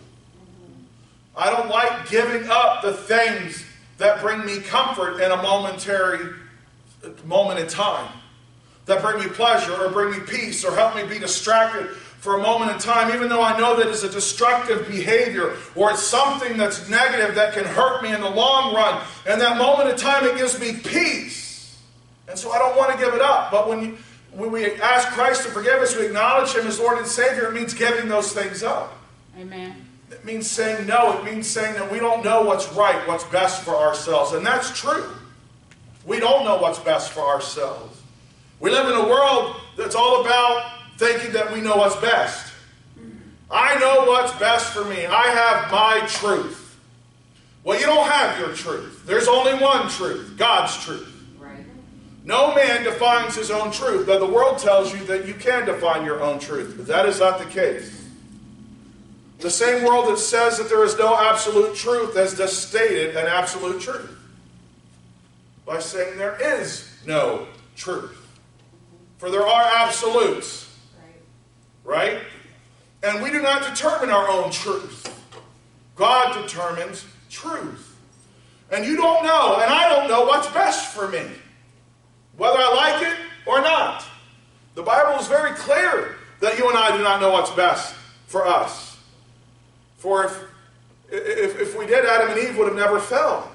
I 1.37 1.50
don't 1.50 1.69
like 1.69 2.09
giving 2.09 2.49
up 2.49 2.83
the 2.83 2.93
things 2.93 3.64
that 3.99 4.21
bring 4.21 4.45
me 4.47 4.61
comfort 4.61 5.21
in 5.21 5.33
a 5.33 5.43
momentary 5.43 6.33
moment 7.25 7.59
in 7.59 7.67
time, 7.67 8.09
that 8.87 9.03
bring 9.03 9.19
me 9.19 9.29
pleasure 9.29 9.75
or 9.75 9.91
bring 9.91 10.13
me 10.13 10.21
peace 10.27 10.65
or 10.65 10.75
help 10.75 10.97
me 10.97 11.05
be 11.07 11.19
distracted 11.19 11.89
for 12.21 12.39
a 12.39 12.43
moment 12.43 12.71
in 12.71 12.79
time, 12.79 13.15
even 13.15 13.31
though 13.31 13.43
I 13.43 13.59
know 13.59 13.77
that 13.77 13.89
it's 13.89 14.03
a 14.03 14.09
destructive 14.09 14.87
behavior 14.87 15.57
or 15.75 15.91
it's 15.91 16.03
something 16.03 16.59
that's 16.59 16.89
negative 16.91 17.35
that 17.35 17.55
can 17.55 17.65
hurt 17.65 18.03
me 18.03 18.13
in 18.13 18.21
the 18.21 18.29
long 18.29 18.75
run. 18.75 19.03
And 19.27 19.41
that 19.41 19.57
moment 19.57 19.89
in 19.89 19.97
time, 19.97 20.25
it 20.27 20.37
gives 20.37 20.61
me 20.61 20.75
peace. 20.75 21.79
And 22.29 22.39
so 22.39 22.53
I 22.53 22.59
don't 22.59 22.77
want 22.77 22.93
to 22.93 22.99
give 23.03 23.15
it 23.15 23.23
up. 23.23 23.51
But 23.51 23.69
when, 23.69 23.83
you, 23.83 23.99
when 24.33 24.53
we 24.53 24.67
ask 24.81 25.09
Christ 25.09 25.45
to 25.45 25.49
forgive 25.49 25.81
us, 25.81 25.97
we 25.97 26.07
acknowledge 26.07 26.55
Him 26.55 26.67
as 26.67 26.79
Lord 26.79 26.99
and 26.99 27.07
Savior, 27.07 27.49
it 27.49 27.55
means 27.55 27.73
giving 27.73 28.09
those 28.09 28.33
things 28.33 28.63
up. 28.63 28.99
Amen. 29.39 29.87
It 30.11 30.25
means 30.25 30.49
saying 30.49 30.87
no. 30.87 31.19
It 31.19 31.25
means 31.25 31.47
saying 31.47 31.75
that 31.75 31.91
we 31.91 31.99
don't 31.99 32.23
know 32.23 32.43
what's 32.43 32.71
right, 32.75 33.07
what's 33.09 33.25
best 33.25 33.63
for 33.63 33.75
ourselves. 33.75 34.33
And 34.33 34.45
that's 34.45 34.79
true. 34.79 35.11
We 36.05 36.21
don't 36.21 36.45
know 36.45 36.59
what's 36.59 36.79
best 36.79 37.13
for 37.13 37.23
ourselves. 37.23 38.00
We 38.61 38.71
live 38.71 38.87
in 38.87 38.95
a 38.95 39.09
world 39.09 39.57
that's 39.76 39.95
all 39.95 40.21
about 40.21 40.73
thinking 40.99 41.33
that 41.33 41.50
we 41.52 41.61
know 41.62 41.76
what's 41.76 41.97
best. 41.97 42.52
I 43.50 43.79
know 43.79 44.05
what's 44.07 44.38
best 44.38 44.73
for 44.73 44.85
me. 44.85 45.07
I 45.07 45.23
have 45.23 45.73
my 45.73 46.07
truth. 46.07 46.79
Well, 47.64 47.81
you 47.81 47.87
don't 47.87 48.07
have 48.07 48.38
your 48.38 48.55
truth. 48.55 49.05
There's 49.07 49.29
only 49.29 49.55
one 49.55 49.88
truth 49.88 50.35
God's 50.37 50.83
truth. 50.85 51.09
Right. 51.38 51.64
No 52.25 52.55
man 52.55 52.85
defines 52.85 53.35
his 53.35 53.50
own 53.50 53.71
truth, 53.71 54.07
though 54.07 54.21
the 54.21 54.33
world 54.33 54.59
tells 54.59 54.93
you 54.93 55.05
that 55.07 55.26
you 55.26 55.35
can 55.35 55.67
define 55.67 56.05
your 56.05 56.23
own 56.23 56.38
truth. 56.38 56.75
But 56.76 56.87
that 56.87 57.07
is 57.07 57.19
not 57.19 57.38
the 57.38 57.47
case. 57.47 57.97
The 59.40 59.50
same 59.50 59.85
world 59.85 60.09
that 60.09 60.19
says 60.19 60.59
that 60.59 60.69
there 60.69 60.85
is 60.85 60.99
no 60.99 61.17
absolute 61.17 61.75
truth 61.75 62.14
has 62.14 62.37
just 62.37 62.69
stated 62.69 63.17
an 63.17 63.26
absolute 63.26 63.81
truth 63.81 64.19
by 65.64 65.79
saying 65.81 66.19
there 66.19 66.38
is 66.40 66.95
no 67.07 67.47
truth. 67.75 68.20
For 69.21 69.31
there 69.31 69.47
are 69.47 69.62
absolutes, 69.87 70.67
Right. 70.99 71.15
right? 71.85 72.23
And 73.03 73.23
we 73.23 73.31
do 73.31 73.43
not 73.43 73.62
determine 73.62 74.09
our 74.09 74.31
own 74.31 74.50
truth. 74.50 75.15
God 75.95 76.41
determines 76.41 77.05
truth. 77.29 77.95
And 78.71 78.87
you 78.87 78.97
don't 78.97 79.23
know, 79.23 79.57
and 79.61 79.71
I 79.71 79.91
don't 79.91 80.09
know 80.09 80.25
what's 80.25 80.49
best 80.49 80.95
for 80.95 81.07
me, 81.09 81.23
whether 82.39 82.59
I 82.59 82.73
like 82.73 83.03
it 83.03 83.19
or 83.45 83.61
not. 83.61 84.05
The 84.75 84.83
Bible 84.83 85.21
is 85.21 85.29
very 85.29 85.50
clear 85.50 86.17
that 86.41 86.57
you 86.57 86.71
and 86.71 86.79
I 86.79 86.97
do 86.97 87.03
not 87.03 87.21
know 87.21 87.31
what's 87.31 87.50
best 87.50 87.95
for 88.27 88.47
us. 88.47 88.97
For 89.99 90.25
if, 90.25 90.45
if, 91.11 91.61
if 91.61 91.79
we 91.79 91.85
did, 91.85 92.07
Adam 92.07 92.31
and 92.31 92.39
Eve 92.39 92.57
would 92.57 92.69
have 92.69 92.77
never 92.77 92.99
fell. 92.99 93.53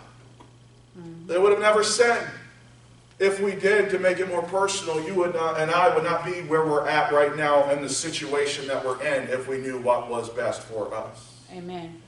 Hmm. 0.95 1.25
They 1.25 1.39
would 1.39 1.53
have 1.53 1.61
never 1.61 1.83
sinned. 1.83 2.27
If 3.17 3.39
we 3.39 3.55
did, 3.55 3.89
to 3.91 3.99
make 3.99 4.19
it 4.19 4.27
more 4.27 4.41
personal, 4.41 5.01
you 5.01 5.15
would 5.15 5.33
not, 5.33 5.59
and 5.59 5.71
I 5.71 5.93
would 5.93 6.03
not 6.03 6.25
be 6.25 6.41
where 6.41 6.65
we're 6.65 6.87
at 6.87 7.13
right 7.13 7.35
now 7.37 7.69
in 7.69 7.81
the 7.81 7.89
situation 7.89 8.67
that 8.67 8.83
we're 8.85 9.01
in 9.01 9.29
if 9.29 9.47
we 9.47 9.57
knew 9.57 9.79
what 9.79 10.09
was 10.09 10.29
best 10.29 10.61
for 10.63 10.93
us. 10.93 11.39
Amen. 11.53 12.01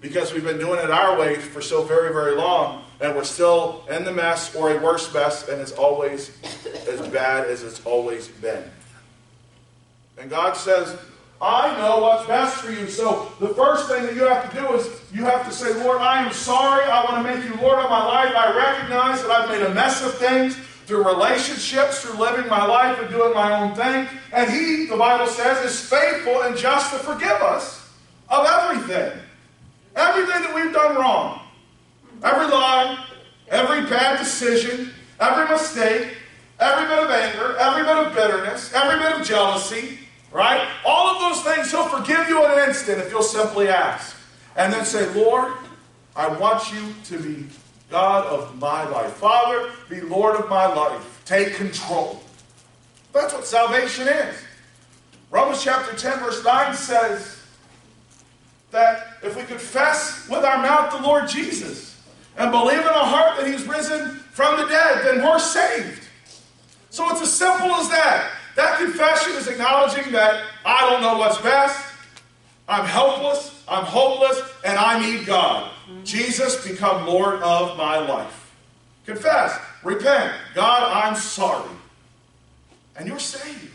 Because 0.00 0.32
we've 0.32 0.44
been 0.44 0.58
doing 0.58 0.78
it 0.78 0.90
our 0.90 1.18
way 1.18 1.36
for 1.36 1.60
so 1.60 1.82
very, 1.82 2.12
very 2.12 2.36
long, 2.36 2.84
and 3.00 3.14
we're 3.14 3.24
still 3.24 3.84
in 3.90 4.04
the 4.04 4.12
mess 4.12 4.54
or 4.54 4.70
a 4.70 4.80
worse 4.80 5.12
mess, 5.12 5.48
and 5.48 5.60
it's 5.60 5.72
always 5.72 6.30
as 6.88 7.00
bad 7.08 7.46
as 7.48 7.64
it's 7.64 7.84
always 7.84 8.28
been. 8.28 8.64
And 10.18 10.30
God 10.30 10.56
says, 10.56 10.96
I 11.42 11.76
know 11.76 11.98
what's 11.98 12.24
best 12.28 12.58
for 12.58 12.70
you. 12.70 12.86
So 12.86 13.32
the 13.40 13.48
first 13.48 13.88
thing 13.88 14.06
that 14.06 14.14
you 14.14 14.22
have 14.22 14.48
to 14.48 14.60
do 14.60 14.74
is 14.74 14.88
you 15.12 15.24
have 15.24 15.44
to 15.44 15.52
say, 15.52 15.74
Lord, 15.82 16.00
I 16.00 16.24
am 16.24 16.32
sorry. 16.32 16.84
I 16.84 17.04
want 17.04 17.26
to 17.26 17.34
make 17.34 17.44
you 17.44 17.60
Lord 17.60 17.80
of 17.80 17.90
my 17.90 18.06
life. 18.06 18.32
I 18.32 18.56
recognize 18.56 19.20
that 19.22 19.30
I've 19.32 19.48
made 19.48 19.62
a 19.62 19.74
mess 19.74 20.04
of 20.04 20.14
things 20.14 20.56
through 20.86 21.04
relationships, 21.04 22.02
through 22.02 22.20
living 22.20 22.48
my 22.48 22.64
life 22.64 22.96
and 23.00 23.10
doing 23.10 23.34
my 23.34 23.60
own 23.60 23.74
thing. 23.74 24.06
And 24.32 24.48
He, 24.48 24.86
the 24.86 24.96
Bible 24.96 25.26
says, 25.26 25.64
is 25.64 25.80
faithful 25.80 26.42
and 26.42 26.56
just 26.56 26.92
to 26.92 26.98
forgive 27.00 27.42
us 27.42 27.90
of 28.28 28.46
everything. 28.46 29.18
Everything 29.96 30.42
that 30.42 30.54
we've 30.54 30.72
done 30.72 30.94
wrong. 30.94 31.40
Every 32.22 32.46
lie, 32.46 33.04
every 33.48 33.82
bad 33.90 34.18
decision, 34.18 34.92
every 35.18 35.52
mistake, 35.52 36.16
every 36.60 36.86
bit 36.86 37.02
of 37.02 37.10
anger, 37.10 37.56
every 37.56 37.82
bit 37.82 37.96
of 37.96 38.14
bitterness, 38.14 38.72
every 38.72 39.00
bit 39.00 39.20
of 39.20 39.26
jealousy, 39.26 39.98
right? 40.32 40.66
All 40.84 41.08
of 41.08 41.20
those 41.20 41.54
things, 41.54 41.70
He'll 41.70 41.88
forgive 41.88 42.28
you 42.28 42.44
in 42.44 42.50
an 42.50 42.68
instant 42.68 42.98
if 42.98 43.10
you'll 43.10 43.22
simply 43.22 43.68
ask. 43.68 44.16
And 44.56 44.72
then 44.72 44.84
say, 44.84 45.12
Lord, 45.14 45.52
I 46.14 46.28
want 46.28 46.72
you 46.72 46.94
to 47.04 47.18
be 47.18 47.46
God 47.90 48.26
of 48.26 48.58
my 48.58 48.84
life. 48.88 49.12
Father, 49.14 49.70
be 49.88 50.00
Lord 50.00 50.36
of 50.36 50.48
my 50.48 50.66
life. 50.66 51.22
Take 51.24 51.54
control. 51.54 52.22
That's 53.12 53.32
what 53.32 53.44
salvation 53.44 54.08
is. 54.08 54.34
Romans 55.30 55.62
chapter 55.62 55.96
10, 55.96 56.18
verse 56.18 56.44
9 56.44 56.74
says 56.74 57.42
that 58.70 59.18
if 59.22 59.36
we 59.36 59.42
confess 59.44 60.28
with 60.28 60.44
our 60.44 60.58
mouth 60.58 60.92
the 60.92 61.02
Lord 61.02 61.28
Jesus 61.28 62.00
and 62.36 62.50
believe 62.50 62.80
in 62.80 62.86
our 62.86 63.06
heart 63.06 63.38
that 63.38 63.46
he's 63.46 63.66
risen 63.66 64.16
from 64.32 64.58
the 64.58 64.66
dead, 64.66 65.04
then 65.04 65.24
we're 65.24 65.38
saved. 65.38 66.02
So 66.90 67.08
it's 67.10 67.22
as 67.22 67.32
simple 67.32 67.70
as 67.72 67.88
that. 67.90 68.30
That 68.56 68.78
confession 68.78 69.32
is 69.34 69.48
acknowledging 69.48 70.12
that 70.12 70.44
I 70.64 70.88
don't 70.88 71.00
know 71.00 71.18
what's 71.18 71.38
best, 71.40 71.92
I'm 72.68 72.84
helpless, 72.84 73.62
I'm 73.68 73.84
hopeless, 73.84 74.40
and 74.64 74.78
I 74.78 75.00
need 75.00 75.26
God. 75.26 75.70
Mm-hmm. 75.70 76.04
Jesus, 76.04 76.66
become 76.66 77.06
Lord 77.06 77.40
of 77.42 77.76
my 77.76 77.98
life. 77.98 78.54
Confess, 79.06 79.58
repent. 79.82 80.32
God, 80.54 80.90
I'm 80.92 81.16
sorry. 81.16 81.70
And 82.96 83.08
you're 83.08 83.18
saved. 83.18 83.70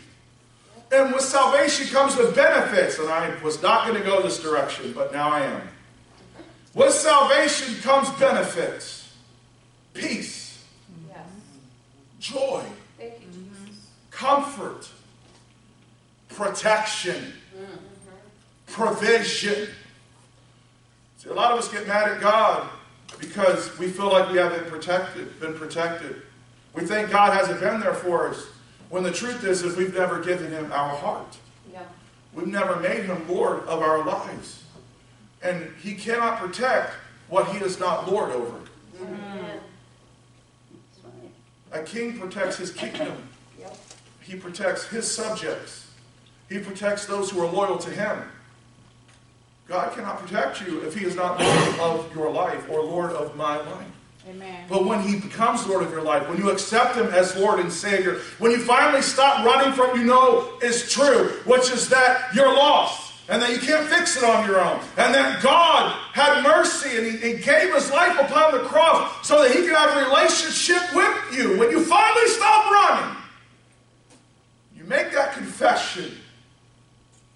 And 0.90 1.12
with 1.12 1.22
salvation 1.22 1.86
comes 1.88 2.16
the 2.16 2.32
benefits. 2.32 2.98
And 2.98 3.08
I 3.10 3.34
was 3.42 3.60
not 3.62 3.86
going 3.86 4.00
to 4.00 4.06
go 4.06 4.22
this 4.22 4.40
direction, 4.40 4.92
but 4.92 5.12
now 5.12 5.28
I 5.28 5.40
am. 5.40 5.68
With 6.74 6.94
salvation 6.94 7.74
comes 7.82 8.08
benefits 8.18 9.12
peace, 9.92 10.64
Yes. 11.08 11.26
joy, 12.20 12.62
Thank 12.62 12.68
you, 12.68 12.68
Jesus. 12.68 12.77
Comfort, 14.18 14.88
protection, 16.28 17.32
provision. 18.66 19.68
See, 21.18 21.30
a 21.30 21.32
lot 21.32 21.52
of 21.52 21.58
us 21.60 21.70
get 21.70 21.86
mad 21.86 22.08
at 22.08 22.20
God 22.20 22.68
because 23.20 23.78
we 23.78 23.88
feel 23.88 24.10
like 24.10 24.30
we 24.32 24.38
haven't 24.38 24.66
protected, 24.66 25.38
been 25.38 25.54
protected. 25.54 26.22
We 26.74 26.84
think 26.84 27.10
God 27.10 27.32
hasn't 27.32 27.60
been 27.60 27.78
there 27.78 27.94
for 27.94 28.28
us. 28.28 28.46
When 28.90 29.04
the 29.04 29.12
truth 29.12 29.44
is, 29.44 29.62
is 29.62 29.76
we've 29.76 29.94
never 29.94 30.20
given 30.20 30.50
Him 30.50 30.72
our 30.72 30.96
heart. 30.96 31.36
Yeah. 31.72 31.82
We've 32.34 32.48
never 32.48 32.76
made 32.76 33.04
Him 33.04 33.28
Lord 33.28 33.60
of 33.64 33.82
our 33.82 34.04
lives. 34.04 34.64
And 35.42 35.70
He 35.80 35.94
cannot 35.94 36.38
protect 36.38 36.92
what 37.28 37.46
He 37.48 37.58
is 37.58 37.78
not 37.78 38.10
Lord 38.10 38.32
over. 38.32 38.58
Mm-hmm. 38.96 39.14
Amen. 39.14 39.60
A 41.70 41.82
king 41.82 42.18
protects 42.18 42.56
his 42.56 42.72
kingdom. 42.72 43.28
He 44.28 44.36
protects 44.36 44.84
his 44.84 45.10
subjects. 45.10 45.86
He 46.50 46.58
protects 46.58 47.06
those 47.06 47.30
who 47.30 47.40
are 47.40 47.50
loyal 47.50 47.78
to 47.78 47.88
him. 47.88 48.18
God 49.66 49.94
cannot 49.94 50.18
protect 50.18 50.60
you 50.60 50.80
if 50.80 50.94
he 50.94 51.06
is 51.06 51.16
not 51.16 51.40
Lord 51.40 51.80
of 51.80 52.14
your 52.14 52.30
life 52.30 52.68
or 52.68 52.82
Lord 52.82 53.12
of 53.12 53.34
my 53.36 53.56
life. 53.56 53.86
Amen. 54.28 54.66
But 54.68 54.84
when 54.84 55.00
he 55.00 55.18
becomes 55.18 55.66
Lord 55.66 55.82
of 55.82 55.90
your 55.90 56.02
life, 56.02 56.28
when 56.28 56.36
you 56.36 56.50
accept 56.50 56.96
him 56.96 57.06
as 57.06 57.34
Lord 57.36 57.60
and 57.60 57.72
Savior, 57.72 58.18
when 58.38 58.50
you 58.50 58.58
finally 58.58 59.00
stop 59.00 59.46
running 59.46 59.72
from 59.72 59.88
what 59.88 59.96
you 59.96 60.04
know 60.04 60.58
is 60.62 60.92
true, 60.92 61.28
which 61.46 61.70
is 61.70 61.88
that 61.88 62.34
you're 62.34 62.54
lost 62.54 63.14
and 63.30 63.40
that 63.40 63.50
you 63.50 63.58
can't 63.58 63.88
fix 63.88 64.18
it 64.18 64.24
on 64.24 64.46
your 64.46 64.60
own, 64.60 64.78
and 64.98 65.14
that 65.14 65.42
God 65.42 65.90
had 66.12 66.42
mercy 66.42 66.98
and 66.98 67.06
he, 67.06 67.12
he 67.16 67.42
gave 67.42 67.72
his 67.72 67.90
life 67.90 68.18
upon 68.20 68.52
the 68.52 68.60
cross 68.64 69.26
so 69.26 69.42
that 69.42 69.52
he 69.52 69.62
could 69.62 69.74
have 69.74 69.96
a 69.96 70.04
relationship 70.06 70.82
with 70.94 71.38
you. 71.38 71.58
When 71.58 71.70
you 71.70 71.82
finally 71.82 72.28
stop 72.28 72.70
running, 72.70 73.18
make 74.88 75.12
that 75.12 75.34
confession. 75.34 76.12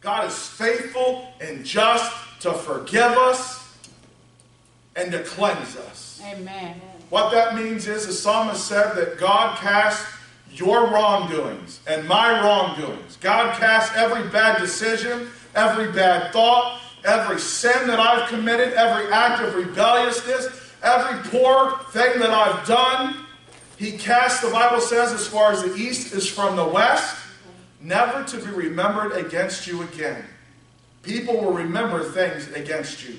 God 0.00 0.26
is 0.28 0.48
faithful 0.48 1.28
and 1.40 1.64
just 1.64 2.12
to 2.40 2.52
forgive 2.52 3.12
us 3.12 3.76
and 4.96 5.12
to 5.12 5.22
cleanse 5.22 5.76
us. 5.76 6.20
Amen. 6.24 6.80
What 7.10 7.30
that 7.32 7.54
means 7.54 7.86
is 7.86 8.06
the 8.06 8.12
psalmist 8.12 8.66
said 8.66 8.94
that 8.94 9.18
God 9.18 9.58
casts 9.58 10.10
your 10.50 10.88
wrongdoings 10.88 11.80
and 11.86 12.06
my 12.08 12.40
wrongdoings. 12.42 13.16
God 13.20 13.56
casts 13.58 13.94
every 13.96 14.28
bad 14.30 14.58
decision, 14.58 15.28
every 15.54 15.92
bad 15.92 16.32
thought, 16.32 16.80
every 17.04 17.38
sin 17.38 17.86
that 17.86 18.00
I've 18.00 18.28
committed, 18.28 18.74
every 18.74 19.12
act 19.12 19.42
of 19.42 19.54
rebelliousness, 19.54 20.72
every 20.82 21.18
poor 21.30 21.78
thing 21.90 22.18
that 22.18 22.30
I've 22.30 22.66
done. 22.66 23.24
He 23.76 23.92
casts, 23.92 24.40
the 24.40 24.50
Bible 24.50 24.80
says, 24.80 25.12
as 25.12 25.26
far 25.26 25.52
as 25.52 25.62
the 25.62 25.74
east 25.74 26.12
is 26.12 26.28
from 26.28 26.56
the 26.56 26.64
west, 26.64 27.21
never 27.82 28.24
to 28.24 28.36
be 28.38 28.50
remembered 28.50 29.12
against 29.12 29.66
you 29.66 29.82
again. 29.82 30.24
People 31.02 31.40
will 31.40 31.52
remember 31.52 32.02
things 32.04 32.48
against 32.52 33.04
you. 33.06 33.16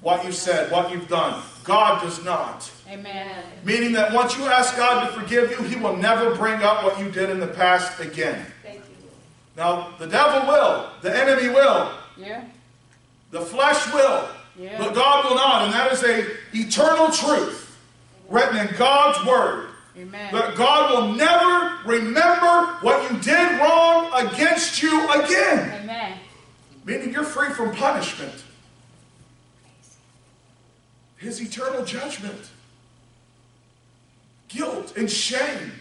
What 0.00 0.24
you 0.24 0.32
said, 0.32 0.72
what 0.72 0.90
you've 0.90 1.08
done. 1.08 1.42
God 1.62 2.02
does 2.02 2.24
not. 2.24 2.70
Amen. 2.88 3.44
Meaning 3.64 3.92
that 3.92 4.12
once 4.12 4.36
you 4.36 4.46
ask 4.46 4.76
God 4.76 5.06
to 5.06 5.20
forgive 5.20 5.50
you, 5.50 5.62
He 5.62 5.76
will 5.76 5.96
never 5.96 6.34
bring 6.34 6.62
up 6.62 6.82
what 6.82 6.98
you 6.98 7.10
did 7.10 7.30
in 7.30 7.38
the 7.38 7.46
past 7.46 8.00
again. 8.00 8.46
Thank 8.62 8.78
you. 8.78 9.08
Now, 9.56 9.94
the 9.98 10.06
devil 10.06 10.48
will, 10.48 10.90
the 11.02 11.16
enemy 11.16 11.48
will, 11.48 11.92
Yeah. 12.16 12.42
the 13.30 13.42
flesh 13.42 13.92
will, 13.92 14.28
Yeah. 14.56 14.78
but 14.78 14.94
God 14.94 15.26
will 15.26 15.36
not. 15.36 15.62
And 15.64 15.72
that 15.74 15.92
is 15.92 16.02
a 16.02 16.26
eternal 16.54 17.10
truth 17.10 17.76
written 18.28 18.56
in 18.56 18.74
God's 18.76 19.24
Word. 19.26 19.69
Amen. 20.00 20.32
That 20.32 20.56
God 20.56 20.90
will 20.92 21.14
never 21.14 21.78
remember 21.84 22.72
what 22.80 23.10
you 23.10 23.18
did 23.18 23.60
wrong 23.60 24.10
against 24.14 24.82
you 24.82 25.10
again. 25.10 25.82
Amen. 25.82 26.18
Meaning 26.86 27.12
you're 27.12 27.24
free 27.24 27.50
from 27.50 27.74
punishment. 27.74 28.44
His 31.18 31.42
eternal 31.42 31.84
judgment, 31.84 32.50
guilt, 34.48 34.96
and 34.96 35.10
shame. 35.10 35.72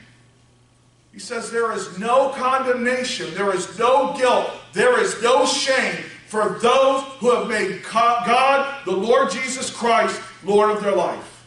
He 1.13 1.19
says 1.19 1.49
there 1.49 1.71
is 1.71 1.97
no 1.97 2.29
condemnation, 2.29 3.34
there 3.36 3.55
is 3.55 3.79
no 3.79 4.13
guilt, 4.17 4.51
there 4.73 4.99
is 4.99 5.21
no 5.23 5.45
shame 5.45 6.03
for 6.27 6.60
those 6.62 7.03
who 7.19 7.32
have 7.32 7.47
made 7.47 7.84
God, 7.84 8.86
the 8.86 8.91
Lord 8.91 9.32
Jesus 9.32 9.69
Christ, 9.69 10.21
Lord 10.43 10.71
of 10.71 10.84
their 10.84 10.95
life, 10.95 11.45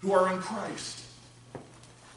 who 0.00 0.12
are 0.12 0.32
in 0.32 0.38
Christ. 0.38 0.95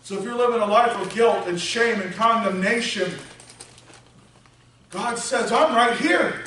So 0.10 0.18
if 0.18 0.24
you're 0.24 0.34
living 0.34 0.60
a 0.60 0.66
life 0.66 1.00
of 1.00 1.14
guilt 1.14 1.46
and 1.46 1.62
shame 1.62 2.02
and 2.02 2.12
condemnation, 2.16 3.14
God 4.90 5.20
says, 5.20 5.52
I'm 5.52 5.76
right 5.76 5.96
here. 5.98 6.46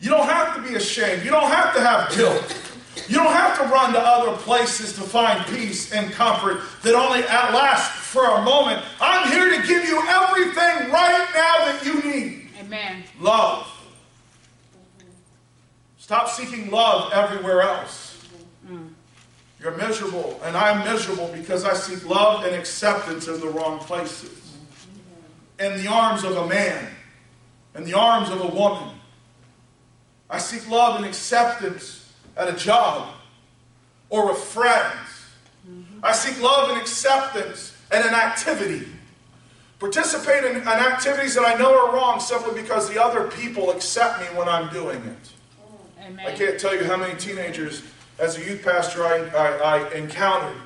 You 0.00 0.10
don't 0.10 0.26
have 0.26 0.56
to 0.56 0.62
be 0.68 0.74
ashamed. 0.74 1.24
You 1.24 1.30
don't 1.30 1.48
have 1.48 1.72
to 1.76 1.80
have 1.80 2.10
guilt. 2.10 2.74
You 3.08 3.18
don't 3.18 3.32
have 3.32 3.56
to 3.58 3.72
run 3.72 3.92
to 3.92 4.00
other 4.00 4.36
places 4.38 4.94
to 4.94 5.02
find 5.02 5.46
peace 5.46 5.92
and 5.92 6.10
comfort 6.10 6.62
that 6.82 6.96
only 6.96 7.20
lasts 7.20 8.04
for 8.08 8.24
a 8.24 8.42
moment. 8.42 8.84
I'm 9.00 9.30
here 9.30 9.48
to 9.50 9.64
give 9.68 9.84
you 9.84 10.02
everything 10.08 10.90
right 10.90 11.28
now 11.32 11.66
that 11.66 11.82
you 11.84 12.02
need. 12.02 12.48
Amen. 12.58 13.04
Love. 13.20 13.64
Stop 15.98 16.28
seeking 16.28 16.72
love 16.72 17.12
everywhere 17.12 17.62
else. 17.62 18.09
You're 19.60 19.76
miserable, 19.76 20.40
and 20.42 20.56
I'm 20.56 20.84
miserable 20.90 21.30
because 21.34 21.64
I 21.64 21.74
seek 21.74 22.08
love 22.08 22.44
and 22.44 22.54
acceptance 22.54 23.28
in 23.28 23.40
the 23.40 23.48
wrong 23.48 23.78
places. 23.78 24.56
In 25.58 25.82
the 25.82 25.88
arms 25.88 26.24
of 26.24 26.36
a 26.36 26.46
man, 26.46 26.88
in 27.74 27.84
the 27.84 27.94
arms 27.94 28.30
of 28.30 28.40
a 28.40 28.48
woman. 28.48 28.94
I 30.30 30.38
seek 30.38 30.68
love 30.70 30.96
and 30.96 31.04
acceptance 31.04 32.12
at 32.36 32.48
a 32.48 32.52
job 32.52 33.08
or 34.08 34.28
with 34.28 34.38
friends. 34.38 35.08
I 36.02 36.12
seek 36.12 36.40
love 36.40 36.70
and 36.70 36.80
acceptance 36.80 37.76
at 37.90 38.06
an 38.06 38.14
activity. 38.14 38.86
Participate 39.78 40.44
in, 40.44 40.56
in 40.56 40.68
activities 40.68 41.34
that 41.34 41.44
I 41.44 41.58
know 41.58 41.86
are 41.86 41.94
wrong 41.94 42.20
simply 42.20 42.60
because 42.60 42.88
the 42.88 43.02
other 43.02 43.28
people 43.28 43.70
accept 43.70 44.20
me 44.20 44.26
when 44.38 44.48
I'm 44.48 44.72
doing 44.72 44.98
it. 44.98 45.32
Oh, 45.62 46.04
amen. 46.06 46.26
I 46.26 46.32
can't 46.32 46.60
tell 46.60 46.74
you 46.74 46.84
how 46.84 46.96
many 46.96 47.18
teenagers, 47.18 47.82
as 48.20 48.36
a 48.36 48.44
youth 48.44 48.62
pastor, 48.62 49.04
I, 49.04 49.28
I, 49.30 49.78
I 49.78 49.94
encountered 49.94 50.60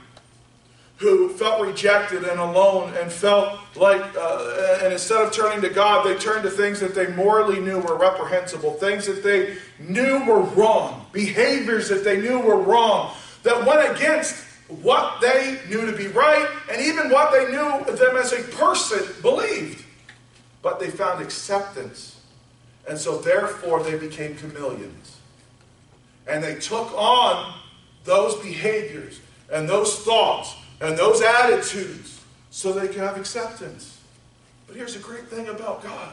who 0.97 1.29
felt 1.29 1.61
rejected 1.61 2.25
and 2.25 2.39
alone 2.39 2.93
and 2.97 3.11
felt 3.11 3.59
like, 3.77 4.01
uh, 4.17 4.79
and 4.83 4.93
instead 4.93 5.21
of 5.23 5.33
turning 5.33 5.61
to 5.61 5.69
God, 5.69 6.07
they 6.07 6.17
turned 6.17 6.45
to 6.45 6.51
things 6.51 6.79
that 6.81 6.95
they 6.95 7.09
morally 7.09 7.61
knew 7.61 7.79
were 7.79 7.97
reprehensible, 7.97 8.73
things 8.75 9.07
that 9.07 9.23
they 9.23 9.57
knew 9.79 10.25
were 10.25 10.41
wrong, 10.41 11.05
behaviors 11.13 11.89
that 11.89 12.05
they 12.05 12.21
knew 12.21 12.39
were 12.39 12.57
wrong, 12.57 13.15
that 13.43 13.67
went 13.67 13.97
against 13.97 14.45
what 14.83 15.21
they 15.21 15.61
knew 15.69 15.85
to 15.85 15.97
be 15.97 16.07
right 16.09 16.49
and 16.71 16.81
even 16.81 17.11
what 17.11 17.33
they 17.33 17.51
knew 17.51 17.97
them 17.97 18.17
as 18.17 18.33
a 18.33 18.43
person 18.57 19.01
believed. 19.21 19.85
But 20.63 20.81
they 20.81 20.91
found 20.91 21.21
acceptance. 21.21 22.21
And 22.89 22.99
so, 22.99 23.19
therefore, 23.19 23.83
they 23.83 23.99
became 23.99 24.37
chameleons. 24.37 25.19
And 26.27 26.43
they 26.43 26.57
took 26.57 26.93
on 26.97 27.55
those 28.05 28.41
behaviors 28.43 29.21
and 29.53 29.69
those 29.69 29.99
thoughts 30.01 30.55
and 30.81 30.97
those 30.97 31.21
attitudes 31.23 32.21
so 32.51 32.73
they 32.73 32.89
could 32.89 32.99
have 32.99 33.17
acceptance. 33.17 34.01
But 34.67 34.77
here's 34.77 34.95
the 34.95 35.01
great 35.01 35.29
thing 35.29 35.49
about 35.49 35.83
God 35.83 36.13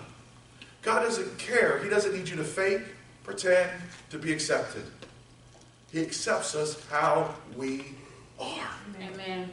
God 0.82 1.04
doesn't 1.04 1.38
care. 1.38 1.80
He 1.84 1.90
doesn't 1.90 2.14
need 2.14 2.28
you 2.28 2.36
to 2.38 2.44
fake, 2.44 2.82
pretend 3.24 3.70
to 4.10 4.18
be 4.18 4.34
accepted. 4.34 4.84
He 5.92 6.02
accepts 6.02 6.56
us 6.56 6.84
how 6.90 7.34
we 7.56 7.86
are. 8.40 8.70
Amen. 9.00 9.52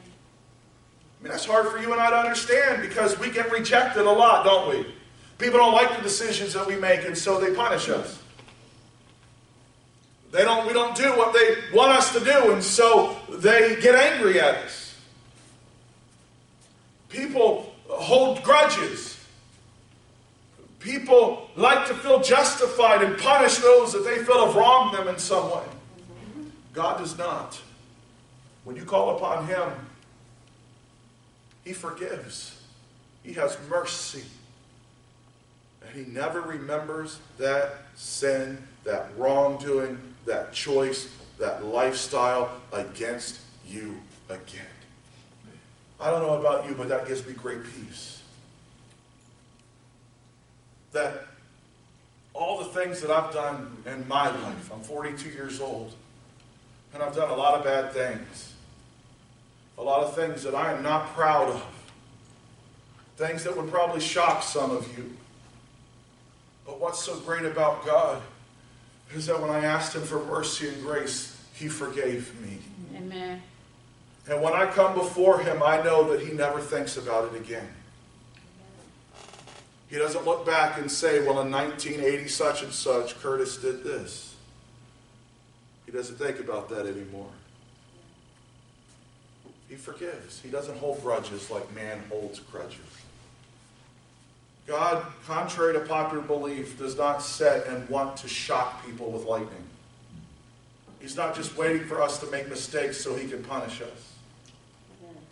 I 1.19 1.23
mean, 1.23 1.33
that's 1.33 1.45
hard 1.45 1.69
for 1.69 1.79
you 1.79 1.93
and 1.93 2.01
I 2.01 2.11
to 2.11 2.17
understand 2.17 2.81
because 2.81 3.19
we 3.19 3.31
get 3.31 3.51
rejected 3.51 4.07
a 4.07 4.11
lot, 4.11 4.45
don't 4.45 4.69
we? 4.71 4.95
People 5.39 5.59
don't 5.59 5.73
like 5.73 5.97
the 5.97 6.03
decisions 6.03 6.55
that 6.55 6.67
we 6.67 6.77
make, 6.77 7.05
and 7.05 7.17
so 7.17 7.41
they 7.41 7.55
punish 7.55 7.89
us. 7.89 8.23
They 10.31 10.45
don't, 10.45 10.67
we 10.67 10.73
don't 10.73 10.95
do 10.97 11.17
what 11.17 11.33
they 11.33 11.57
want 11.75 11.93
us 11.93 12.13
to 12.13 12.21
do, 12.21 12.53
and 12.53 12.63
so 12.63 13.17
they 13.31 13.77
get 13.81 13.95
angry 13.95 14.41
at 14.41 14.57
us. 14.57 14.95
People 17.09 17.75
hold 17.89 18.43
grudges. 18.43 19.19
People 20.81 21.51
like 21.57 21.87
to 21.89 21.95
feel 21.95 22.23
justified 22.23 23.03
and 23.03 23.19
punish 23.19 23.59
those 23.59 23.93
that 23.93 24.05
they 24.05 24.19
feel 24.25 24.47
have 24.47 24.55
wronged 24.55 24.95
them 24.95 25.09
in 25.09 25.19
some 25.19 25.51
way. 25.51 25.65
God 26.73 26.99
does 26.99 27.19
not. 27.19 27.61
When 28.65 28.77
you 28.77 28.85
call 28.85 29.17
upon 29.17 29.47
Him, 29.47 29.71
He 31.65 31.73
forgives. 31.73 32.63
He 33.23 33.33
has 33.33 33.59
mercy. 33.69 34.25
And 35.83 35.97
He 35.97 36.13
never 36.13 36.43
remembers 36.43 37.19
that 37.39 37.75
sin, 37.97 38.63
that 38.89 39.11
wrongdoing, 39.19 39.99
that 40.25 40.51
choice, 40.55 41.15
that 41.39 41.63
lifestyle 41.63 42.51
against 42.73 43.39
you 43.67 44.01
again. 44.31 44.65
I 46.01 46.11
don't 46.11 46.23
know 46.23 46.41
about 46.41 46.67
you, 46.67 46.75
but 46.75 46.89
that 46.89 47.07
gives 47.07 47.27
me 47.27 47.35
great 47.35 47.63
peace. 47.65 48.23
That 50.93 51.27
all 52.33 52.59
the 52.59 52.65
things 52.65 53.03
that 53.03 53.11
I've 53.11 53.31
done 53.31 53.77
in 53.85 54.09
my 54.09 54.31
life, 54.31 54.73
I'm 54.73 54.81
42 54.81 55.29
years 55.29 55.61
old, 55.61 55.95
and 56.95 57.03
I've 57.03 57.15
done 57.15 57.29
a 57.29 57.37
lot 57.37 57.59
of 57.59 57.65
bad 57.65 57.93
things. 57.93 58.55
A 59.77 59.83
lot 59.83 60.03
of 60.03 60.15
things 60.15 60.43
that 60.45 60.55
I 60.55 60.73
am 60.73 60.83
not 60.83 61.15
proud 61.15 61.51
of. 61.51 61.67
Things 63.19 63.45
that 63.45 63.55
would 63.55 63.71
probably 63.71 64.01
shock 64.01 64.43
some 64.43 64.71
of 64.71 64.97
you. 64.97 65.15
But 66.65 66.81
what's 66.81 67.03
so 67.03 67.19
great 67.21 67.45
about 67.45 67.85
God 67.85 68.23
is 69.15 69.27
that 69.27 69.41
when 69.41 69.51
I 69.51 69.65
asked 69.65 69.95
Him 69.95 70.03
for 70.03 70.25
mercy 70.25 70.69
and 70.69 70.83
grace, 70.83 71.37
He 71.55 71.69
forgave 71.69 72.39
me. 72.41 72.59
Amen. 72.97 73.43
And 74.29 74.43
when 74.43 74.53
I 74.53 74.67
come 74.67 74.95
before 74.95 75.41
Him, 75.41 75.63
I 75.63 75.83
know 75.83 76.11
that 76.13 76.27
He 76.27 76.33
never 76.33 76.61
thinks 76.61 76.97
about 76.97 77.33
it 77.33 77.41
again. 77.41 77.69
He 79.89 79.97
doesn't 79.97 80.27
look 80.27 80.45
back 80.45 80.79
and 80.79 80.91
say, 80.91 81.21
well, 81.21 81.41
in 81.41 81.51
1980 81.51 82.29
such 82.29 82.63
and 82.63 82.73
such, 82.73 83.19
Curtis 83.21 83.57
did 83.57 83.83
this. 83.83 84.35
He 85.87 85.93
doesn't 85.93 86.17
think 86.17 86.41
about 86.41 86.69
that 86.69 86.87
anymore. 86.87 87.31
He 89.69 89.77
forgives. 89.77 90.41
He 90.41 90.51
doesn't 90.51 90.77
hold 90.79 91.03
grudges 91.03 91.51
like 91.51 91.75
man 91.75 92.03
holds 92.11 92.41
grudges. 92.41 92.81
God, 94.69 95.03
contrary 95.27 95.73
to 95.73 95.81
popular 95.81 96.23
belief, 96.23 96.79
does 96.79 96.97
not 96.97 97.23
set 97.23 97.67
and 97.67 97.89
want 97.89 98.19
to 98.19 98.29
shock 98.29 98.85
people 98.85 99.11
with 99.11 99.25
lightning. 99.25 99.65
He's 101.01 101.17
not 101.17 101.35
just 101.35 101.57
waiting 101.57 101.87
for 101.87 102.03
us 102.03 102.21
to 102.21 102.31
make 102.31 102.51
mistakes 102.51 103.01
so 103.01 103.15
he 103.15 103.27
can 103.27 103.43
punish 103.43 103.81
us. 103.81 104.13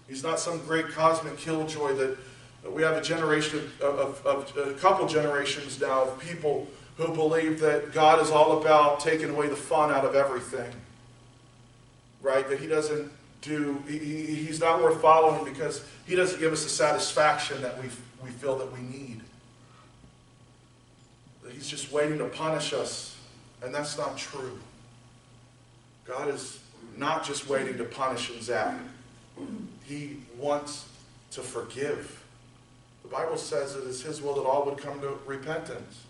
He's 0.09 0.23
not 0.23 0.41
some 0.41 0.59
great 0.61 0.89
cosmic 0.89 1.37
killjoy 1.37 1.95
that, 1.97 2.17
that 2.63 2.73
we 2.73 2.83
have 2.83 2.97
a 2.97 3.03
generation 3.03 3.71
of, 3.83 4.25
of, 4.25 4.27
of 4.27 4.69
a 4.69 4.73
couple 4.75 5.07
generations 5.07 5.79
now 5.79 6.05
of 6.05 6.19
people 6.19 6.67
who 6.97 7.13
believe 7.13 7.61
that 7.61 7.93
God 7.93 8.23
is 8.23 8.31
all 8.31 8.63
about 8.63 9.01
taking 9.01 9.29
away 9.29 9.49
the 9.49 9.57
fun 9.57 9.91
out 9.93 10.07
of 10.07 10.15
everything. 10.15 10.73
Right? 12.23 12.49
That 12.49 12.59
he 12.59 12.69
doesn't 12.69 13.13
do, 13.43 13.83
he, 13.87 13.99
he, 13.99 14.35
he's 14.35 14.61
not 14.61 14.83
worth 14.83 15.03
following 15.03 15.45
because 15.45 15.85
he 16.07 16.17
doesn't 16.17 16.41
give 16.41 16.55
us 16.55 16.63
the 16.63 16.71
satisfaction 16.71 17.61
that 17.61 17.77
we, 17.83 17.91
we 18.25 18.31
feel 18.31 18.57
that 18.57 18.73
we 18.73 18.81
need. 18.81 19.16
He's 21.57 21.69
just 21.69 21.91
waiting 21.91 22.19
to 22.19 22.27
punish 22.27 22.75
us, 22.75 23.17
and 23.63 23.75
that's 23.75 23.97
not 23.97 24.19
true. 24.19 24.59
God 26.05 26.29
is 26.29 26.61
not 26.99 27.25
just 27.25 27.49
waiting 27.49 27.79
to 27.79 27.85
punish 27.85 28.29
and 28.31 28.43
zap. 28.43 28.79
He 29.85 30.19
wants 30.37 30.87
to 31.31 31.41
forgive. 31.41 32.23
The 33.03 33.09
Bible 33.09 33.39
says 33.39 33.75
it 33.75 33.85
is 33.85 34.03
His 34.03 34.21
will 34.21 34.35
that 34.35 34.43
all 34.43 34.67
would 34.67 34.77
come 34.77 35.01
to 35.01 35.19
repentance. 35.25 36.05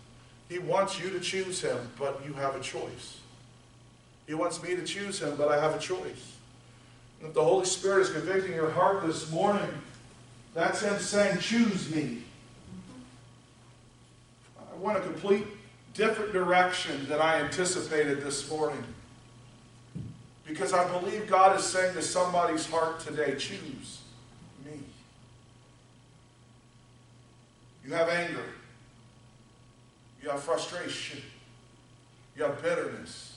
He 0.49 0.59
wants 0.59 0.99
you 0.99 1.09
to 1.11 1.19
choose 1.19 1.61
Him, 1.61 1.77
but 1.97 2.21
you 2.25 2.33
have 2.33 2.55
a 2.55 2.59
choice. 2.59 3.19
He 4.27 4.33
wants 4.33 4.61
me 4.61 4.75
to 4.75 4.83
choose 4.83 5.21
Him, 5.21 5.35
but 5.37 5.47
I 5.47 5.61
have 5.61 5.75
a 5.75 5.79
choice. 5.79 6.35
And 7.19 7.29
if 7.29 7.33
the 7.33 7.43
Holy 7.43 7.65
Spirit 7.65 8.01
is 8.01 8.09
convicting 8.09 8.53
your 8.53 8.71
heart 8.71 9.05
this 9.05 9.31
morning, 9.31 9.69
that's 10.53 10.81
Him 10.81 10.99
saying, 10.99 11.39
Choose 11.39 11.89
me. 11.93 12.23
I 14.77 14.79
want 14.79 14.97
a 14.97 15.01
complete 15.01 15.43
different 15.95 16.31
direction 16.31 17.07
than 17.07 17.19
I 17.19 17.39
anticipated 17.39 18.21
this 18.21 18.47
morning. 18.47 18.83
Because 20.45 20.71
I 20.71 20.87
believe 20.99 21.27
God 21.27 21.59
is 21.59 21.65
saying 21.65 21.95
to 21.95 22.01
somebody's 22.03 22.69
heart 22.69 22.99
today, 22.99 23.35
choose 23.39 24.01
me. 24.63 24.79
You 27.83 27.93
have 27.93 28.07
anger. 28.07 28.43
You 30.21 30.29
have 30.29 30.43
frustration. 30.43 31.23
You 32.35 32.43
have 32.43 32.61
bitterness. 32.61 33.35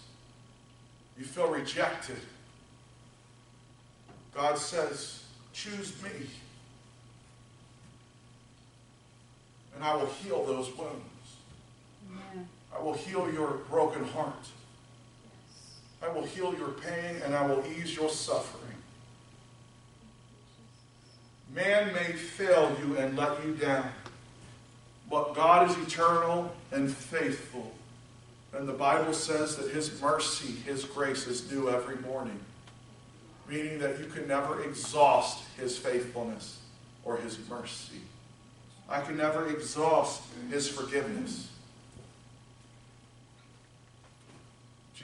You 1.18 1.24
feel 1.24 1.48
rejected. 1.48 2.20
God 4.34 4.58
says, 4.58 5.24
choose 5.54 5.94
me. 6.02 6.10
And 9.74 9.82
I 9.82 9.96
will 9.96 10.06
heal 10.22 10.44
those 10.44 10.76
wounds. 10.76 11.09
I 12.74 12.82
will 12.82 12.94
heal 12.94 13.30
your 13.32 13.58
broken 13.68 14.04
heart. 14.04 14.48
I 16.02 16.08
will 16.08 16.24
heal 16.24 16.54
your 16.54 16.70
pain 16.70 17.20
and 17.24 17.34
I 17.34 17.44
will 17.46 17.64
ease 17.66 17.94
your 17.94 18.08
suffering. 18.08 18.70
Man 21.54 21.92
may 21.92 22.12
fail 22.12 22.76
you 22.80 22.96
and 22.96 23.16
let 23.16 23.44
you 23.44 23.54
down, 23.54 23.90
but 25.10 25.34
God 25.34 25.68
is 25.68 25.76
eternal 25.78 26.54
and 26.70 26.90
faithful. 26.90 27.72
And 28.52 28.68
the 28.68 28.72
Bible 28.72 29.12
says 29.12 29.56
that 29.56 29.70
His 29.72 30.00
mercy, 30.00 30.52
His 30.64 30.84
grace 30.84 31.26
is 31.26 31.50
new 31.50 31.68
every 31.68 31.96
morning, 31.96 32.38
meaning 33.48 33.78
that 33.80 33.98
you 33.98 34.06
can 34.06 34.28
never 34.28 34.62
exhaust 34.62 35.44
His 35.56 35.76
faithfulness 35.76 36.58
or 37.04 37.16
His 37.16 37.38
mercy. 37.48 38.00
I 38.88 39.00
can 39.00 39.16
never 39.16 39.48
exhaust 39.48 40.22
His 40.50 40.68
forgiveness. 40.68 41.48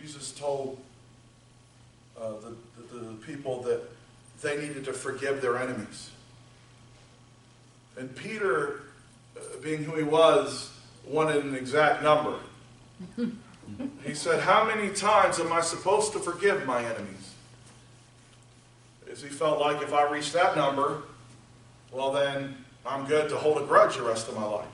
Jesus 0.00 0.32
told 0.32 0.78
uh, 2.20 2.32
the, 2.40 2.94
the, 2.94 3.04
the 3.04 3.14
people 3.26 3.62
that 3.62 3.82
they 4.42 4.56
needed 4.56 4.84
to 4.84 4.92
forgive 4.92 5.40
their 5.40 5.58
enemies. 5.58 6.10
And 7.96 8.14
Peter, 8.14 8.82
uh, 9.36 9.40
being 9.62 9.82
who 9.82 9.96
he 9.96 10.02
was, 10.02 10.72
wanted 11.06 11.44
an 11.44 11.54
exact 11.54 12.02
number. 12.02 12.38
he 14.04 14.14
said, 14.14 14.40
How 14.40 14.64
many 14.64 14.90
times 14.90 15.38
am 15.40 15.52
I 15.52 15.60
supposed 15.60 16.12
to 16.12 16.18
forgive 16.18 16.66
my 16.66 16.84
enemies? 16.84 17.34
As 19.10 19.22
he 19.22 19.28
felt 19.28 19.60
like 19.60 19.82
if 19.82 19.92
I 19.92 20.10
reached 20.10 20.32
that 20.34 20.56
number, 20.56 21.02
well, 21.90 22.12
then 22.12 22.56
I'm 22.84 23.06
good 23.06 23.30
to 23.30 23.36
hold 23.36 23.62
a 23.62 23.64
grudge 23.64 23.96
the 23.96 24.02
rest 24.02 24.28
of 24.28 24.34
my 24.34 24.44
life. 24.44 24.66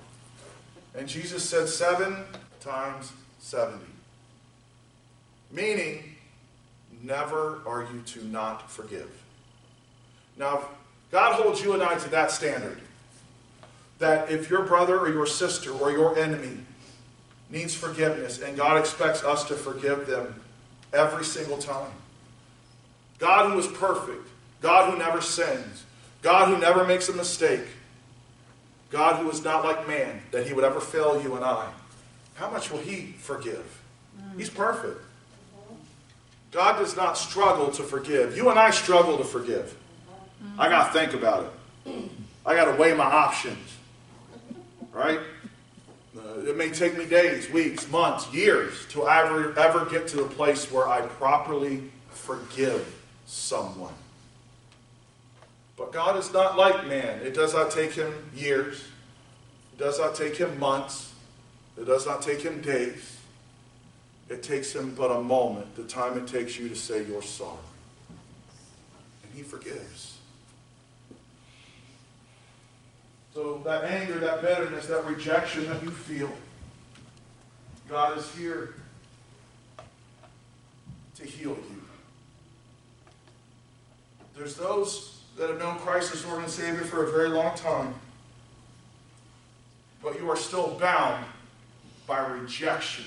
And 0.96 1.08
Jesus 1.08 1.48
said, 1.48 1.68
Seven 1.68 2.24
times 2.60 3.12
70. 3.38 3.91
Meaning, 5.52 6.16
never 7.02 7.60
are 7.66 7.86
you 7.92 8.00
to 8.06 8.24
not 8.24 8.70
forgive. 8.70 9.10
Now, 10.38 10.62
God 11.10 11.34
holds 11.34 11.62
you 11.62 11.74
and 11.74 11.82
I 11.82 11.98
to 11.98 12.08
that 12.10 12.30
standard. 12.30 12.80
That 13.98 14.30
if 14.30 14.48
your 14.48 14.62
brother 14.62 14.98
or 14.98 15.10
your 15.10 15.26
sister 15.26 15.70
or 15.70 15.92
your 15.92 16.18
enemy 16.18 16.58
needs 17.50 17.74
forgiveness, 17.74 18.40
and 18.40 18.56
God 18.56 18.78
expects 18.78 19.22
us 19.22 19.44
to 19.44 19.54
forgive 19.54 20.06
them 20.06 20.40
every 20.92 21.24
single 21.24 21.58
time. 21.58 21.92
God 23.18 23.52
who 23.52 23.58
is 23.58 23.66
perfect, 23.66 24.26
God 24.62 24.90
who 24.90 24.98
never 24.98 25.20
sins, 25.20 25.84
God 26.22 26.48
who 26.48 26.58
never 26.58 26.84
makes 26.84 27.08
a 27.10 27.12
mistake, 27.12 27.66
God 28.90 29.16
who 29.16 29.30
is 29.30 29.44
not 29.44 29.64
like 29.64 29.86
man, 29.86 30.22
that 30.30 30.46
he 30.46 30.54
would 30.54 30.64
ever 30.64 30.80
fail 30.80 31.22
you 31.22 31.36
and 31.36 31.44
I. 31.44 31.70
How 32.34 32.50
much 32.50 32.70
will 32.70 32.78
he 32.78 33.14
forgive? 33.18 33.80
He's 34.36 34.50
perfect. 34.50 35.00
God 36.52 36.78
does 36.78 36.94
not 36.96 37.16
struggle 37.16 37.70
to 37.72 37.82
forgive. 37.82 38.36
You 38.36 38.50
and 38.50 38.58
I 38.58 38.70
struggle 38.70 39.16
to 39.16 39.24
forgive. 39.24 39.74
I 40.58 40.68
got 40.68 40.92
to 40.92 40.98
think 40.98 41.14
about 41.14 41.52
it. 41.86 42.10
I 42.44 42.54
got 42.54 42.66
to 42.66 42.72
weigh 42.72 42.94
my 42.94 43.04
options. 43.04 43.76
Right? 44.92 45.20
Uh, 46.16 46.40
it 46.40 46.56
may 46.56 46.68
take 46.68 46.96
me 46.98 47.06
days, 47.06 47.50
weeks, 47.50 47.90
months, 47.90 48.32
years 48.34 48.86
to 48.90 49.08
ever, 49.08 49.58
ever 49.58 49.86
get 49.86 50.06
to 50.08 50.18
the 50.18 50.24
place 50.24 50.70
where 50.70 50.86
I 50.86 51.00
properly 51.00 51.90
forgive 52.10 53.00
someone. 53.24 53.94
But 55.78 55.90
God 55.90 56.18
is 56.18 56.32
not 56.34 56.58
like 56.58 56.86
man. 56.86 57.22
It 57.22 57.32
does 57.32 57.54
not 57.54 57.70
take 57.70 57.92
him 57.92 58.12
years. 58.36 58.84
It 59.72 59.78
does 59.78 59.98
not 59.98 60.14
take 60.14 60.36
him 60.36 60.58
months. 60.58 61.14
It 61.78 61.86
does 61.86 62.06
not 62.06 62.20
take 62.20 62.42
him 62.42 62.60
days. 62.60 63.18
It 64.32 64.42
takes 64.42 64.74
him 64.74 64.94
but 64.94 65.10
a 65.10 65.20
moment, 65.20 65.76
the 65.76 65.84
time 65.84 66.16
it 66.16 66.26
takes 66.26 66.58
you 66.58 66.66
to 66.70 66.74
say 66.74 67.04
you're 67.04 67.20
sorry. 67.20 67.58
And 69.22 69.34
he 69.34 69.42
forgives. 69.42 70.16
So 73.34 73.60
that 73.66 73.84
anger, 73.84 74.18
that 74.20 74.40
bitterness, 74.40 74.86
that 74.86 75.04
rejection 75.04 75.66
that 75.66 75.82
you 75.82 75.90
feel, 75.90 76.30
God 77.90 78.16
is 78.16 78.34
here 78.34 78.74
to 81.16 81.26
heal 81.26 81.50
you. 81.50 81.82
There's 84.34 84.56
those 84.56 85.24
that 85.36 85.50
have 85.50 85.58
known 85.58 85.76
Christ 85.78 86.14
as 86.14 86.24
Lord 86.24 86.42
and 86.42 86.50
Savior 86.50 86.84
for 86.84 87.04
a 87.04 87.12
very 87.12 87.28
long 87.28 87.54
time, 87.54 87.94
but 90.02 90.18
you 90.18 90.30
are 90.30 90.36
still 90.36 90.78
bound 90.80 91.22
by 92.06 92.26
rejection 92.26 93.04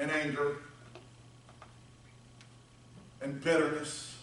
and 0.00 0.10
anger 0.10 0.56
and 3.20 3.42
bitterness 3.44 4.16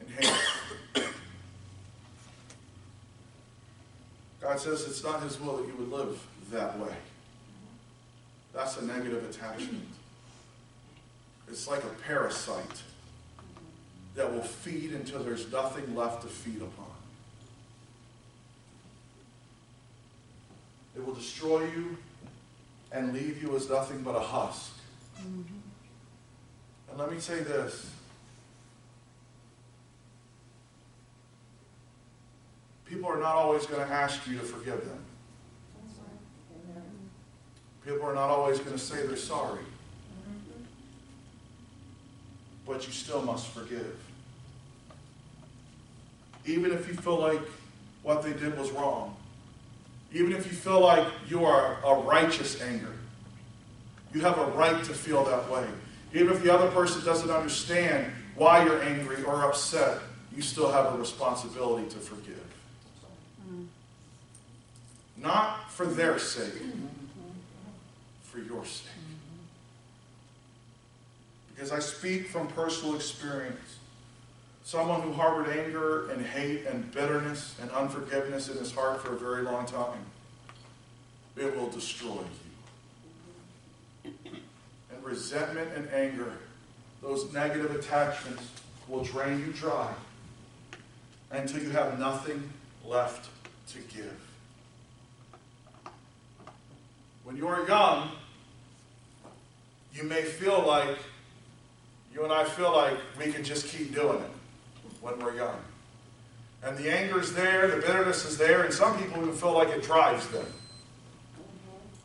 and 0.00 0.10
hate. 0.10 1.04
God 4.40 4.58
says 4.58 4.84
it's 4.86 5.04
not 5.04 5.22
His 5.22 5.40
will 5.40 5.58
that 5.58 5.66
you 5.68 5.74
would 5.76 5.92
live 5.92 6.26
that 6.50 6.76
way. 6.80 6.92
That's 8.52 8.78
a 8.78 8.84
negative 8.84 9.24
attachment. 9.30 9.86
It's 11.48 11.68
like 11.68 11.84
a 11.84 11.94
parasite 12.04 12.82
that 14.16 14.32
will 14.32 14.42
feed 14.42 14.92
until 14.92 15.22
there's 15.22 15.50
nothing 15.52 15.94
left 15.94 16.22
to 16.22 16.28
feed 16.28 16.60
upon. 16.60 16.86
It 20.96 21.06
will 21.06 21.14
destroy 21.14 21.62
you 21.62 21.96
and 22.92 23.12
leave 23.12 23.42
you 23.42 23.54
as 23.56 23.68
nothing 23.68 24.02
but 24.02 24.16
a 24.16 24.20
husk. 24.20 24.72
And 25.22 26.98
let 26.98 27.10
me 27.10 27.20
say 27.20 27.40
this. 27.40 27.90
People 32.84 33.08
are 33.08 33.20
not 33.20 33.36
always 33.36 33.66
going 33.66 33.86
to 33.86 33.92
ask 33.92 34.26
you 34.26 34.36
to 34.38 34.42
forgive 34.42 34.84
them. 34.84 34.98
People 37.84 38.02
are 38.02 38.14
not 38.14 38.30
always 38.30 38.58
going 38.58 38.72
to 38.72 38.78
say 38.78 39.06
they're 39.06 39.16
sorry. 39.16 39.64
But 42.66 42.86
you 42.86 42.92
still 42.92 43.22
must 43.22 43.46
forgive. 43.48 43.96
Even 46.44 46.72
if 46.72 46.88
you 46.88 46.94
feel 46.94 47.18
like 47.18 47.40
what 48.02 48.22
they 48.22 48.32
did 48.32 48.58
was 48.58 48.70
wrong. 48.70 49.16
Even 50.12 50.32
if 50.32 50.46
you 50.46 50.52
feel 50.52 50.80
like 50.80 51.06
you 51.28 51.44
are 51.44 51.78
a 51.84 51.94
righteous 52.02 52.60
anger. 52.60 52.94
You 54.12 54.20
have 54.22 54.38
a 54.38 54.46
right 54.46 54.82
to 54.84 54.92
feel 54.92 55.24
that 55.24 55.48
way. 55.50 55.66
Even 56.12 56.32
if 56.34 56.42
the 56.42 56.52
other 56.52 56.68
person 56.72 57.04
doesn't 57.04 57.30
understand 57.30 58.12
why 58.34 58.64
you're 58.64 58.82
angry 58.82 59.22
or 59.22 59.44
upset, 59.44 60.00
you 60.34 60.42
still 60.42 60.70
have 60.70 60.94
a 60.94 60.98
responsibility 60.98 61.88
to 61.90 61.98
forgive. 61.98 62.36
Not 65.16 65.70
for 65.70 65.86
their 65.86 66.18
sake, 66.18 66.62
for 68.22 68.38
your 68.38 68.64
sake. 68.64 68.88
Because 71.54 71.72
I 71.72 71.78
speak 71.78 72.28
from 72.28 72.48
personal 72.48 72.94
experience. 72.96 73.79
Someone 74.70 75.02
who 75.02 75.12
harbored 75.12 75.48
anger 75.48 76.08
and 76.10 76.24
hate 76.24 76.64
and 76.64 76.92
bitterness 76.92 77.56
and 77.60 77.68
unforgiveness 77.72 78.48
in 78.48 78.56
his 78.56 78.72
heart 78.72 79.02
for 79.02 79.16
a 79.16 79.18
very 79.18 79.42
long 79.42 79.66
time, 79.66 79.98
it 81.36 81.56
will 81.56 81.68
destroy 81.70 82.20
you. 84.04 84.12
And 84.94 85.02
resentment 85.02 85.72
and 85.74 85.90
anger, 85.90 86.34
those 87.02 87.32
negative 87.32 87.74
attachments, 87.74 88.44
will 88.86 89.02
drain 89.02 89.40
you 89.40 89.52
dry 89.52 89.92
until 91.32 91.60
you 91.60 91.70
have 91.70 91.98
nothing 91.98 92.52
left 92.86 93.28
to 93.72 93.78
give. 93.92 94.20
When 97.24 97.36
you 97.36 97.48
are 97.48 97.66
young, 97.66 98.12
you 99.92 100.04
may 100.04 100.22
feel 100.22 100.64
like, 100.64 100.96
you 102.14 102.22
and 102.22 102.32
I 102.32 102.44
feel 102.44 102.70
like 102.70 102.94
we 103.18 103.32
can 103.32 103.42
just 103.42 103.66
keep 103.66 103.92
doing 103.92 104.20
it 104.20 104.30
when 105.00 105.18
we're 105.18 105.36
young. 105.36 105.58
And 106.62 106.76
the 106.76 106.90
anger 106.94 107.20
is 107.20 107.32
there, 107.34 107.68
the 107.68 107.76
bitterness 107.76 108.24
is 108.24 108.36
there, 108.36 108.62
and 108.62 108.72
some 108.72 108.98
people 108.98 109.22
even 109.22 109.34
feel 109.34 109.52
like 109.52 109.68
it 109.68 109.82
drives 109.82 110.28
them. 110.28 110.46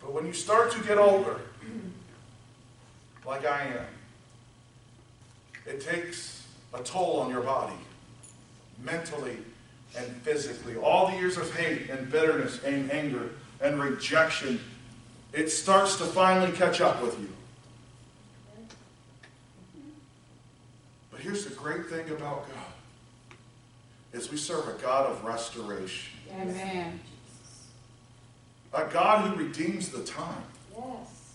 But 0.02 0.14
when 0.14 0.26
you 0.26 0.34
start 0.34 0.72
to 0.72 0.80
get 0.84 0.98
older, 0.98 1.42
like 3.26 3.46
I 3.46 3.64
am, 3.64 3.86
it 5.66 5.82
takes 5.82 6.46
a 6.74 6.82
toll 6.84 7.20
on 7.20 7.30
your 7.30 7.42
body, 7.42 7.76
mentally 8.84 9.38
and 9.98 10.08
physically. 10.22 10.76
All 10.78 11.08
the 11.08 11.18
years 11.18 11.38
of 11.38 11.54
hate 11.56 11.90
and 11.90 12.12
bitterness 12.12 12.64
and 12.64 12.92
anger 12.92 13.32
and 13.62 13.80
rejection, 13.80 14.60
it 15.34 15.50
starts 15.50 15.98
to 15.98 16.06
finally 16.06 16.52
catch 16.52 16.82
up 16.82 17.02
with 17.02 17.20
you. 17.20 17.30
But 21.12 21.22
here's 21.22 21.46
the 21.46 21.56
great 21.56 21.88
thing 21.88 22.10
about 22.10 22.48
God 22.50 22.65
is 24.16 24.32
we 24.32 24.38
serve 24.38 24.68
a 24.68 24.82
God 24.82 25.12
of 25.12 25.24
restoration. 25.26 26.14
Amen. 26.40 27.00
A 28.74 28.86
God 28.86 29.30
who 29.30 29.44
redeems 29.44 29.90
the 29.90 30.04
time. 30.04 30.44
Yes. 30.74 31.34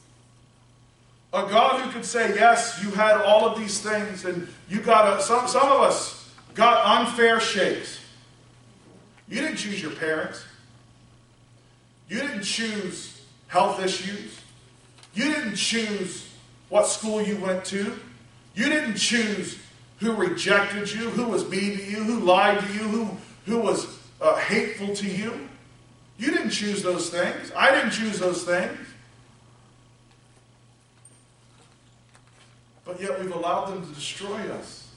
A 1.33 1.43
God 1.43 1.83
who 1.83 1.93
could 1.93 2.05
say, 2.05 2.35
yes, 2.35 2.81
you 2.83 2.91
had 2.91 3.21
all 3.21 3.47
of 3.47 3.59
these 3.59 3.81
things 3.81 4.25
and 4.25 4.49
you 4.69 4.81
got 4.81 5.19
a, 5.19 5.23
some, 5.23 5.47
some 5.47 5.71
of 5.71 5.83
us 5.83 6.31
got 6.55 7.07
unfair 7.07 7.39
shakes. 7.39 8.01
You 9.29 9.43
didn't 9.43 9.59
choose 9.59 9.81
your 9.81 9.93
parents. 9.93 10.43
You 12.09 12.19
didn't 12.19 12.43
choose 12.43 13.23
health 13.47 13.85
issues. 13.85 14.41
You 15.15 15.25
didn't 15.25 15.55
choose 15.55 16.29
what 16.69 16.87
school 16.87 17.23
you 17.23 17.37
went 17.37 17.65
to. 17.67 17.95
You 18.55 18.65
didn't 18.69 18.97
choose 18.97 19.59
who 20.01 20.15
rejected 20.15 20.93
you, 20.93 21.11
who 21.11 21.27
was 21.27 21.49
mean 21.49 21.77
to 21.77 21.85
you, 21.85 22.03
who 22.03 22.21
lied 22.21 22.59
to 22.59 22.73
you, 22.73 22.81
who, 22.81 23.17
who 23.47 23.59
was 23.59 23.99
uh, 24.21 24.37
hateful 24.37 24.95
to 24.97 25.07
you. 25.07 25.49
You 26.19 26.31
didn't 26.31 26.51
choose 26.51 26.83
those 26.83 27.11
things. 27.11 27.53
I 27.57 27.71
didn't 27.71 27.93
choose 27.93 28.19
those 28.19 28.45
things. 28.45 28.79
But 32.85 33.01
yet 33.01 33.21
we've 33.21 33.35
allowed 33.35 33.67
them 33.67 33.87
to 33.87 33.95
destroy 33.95 34.41
us. 34.53 34.89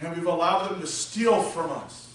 And 0.00 0.16
we've 0.16 0.26
allowed 0.26 0.68
them 0.70 0.80
to 0.80 0.86
steal 0.86 1.42
from 1.42 1.70
us. 1.70 2.08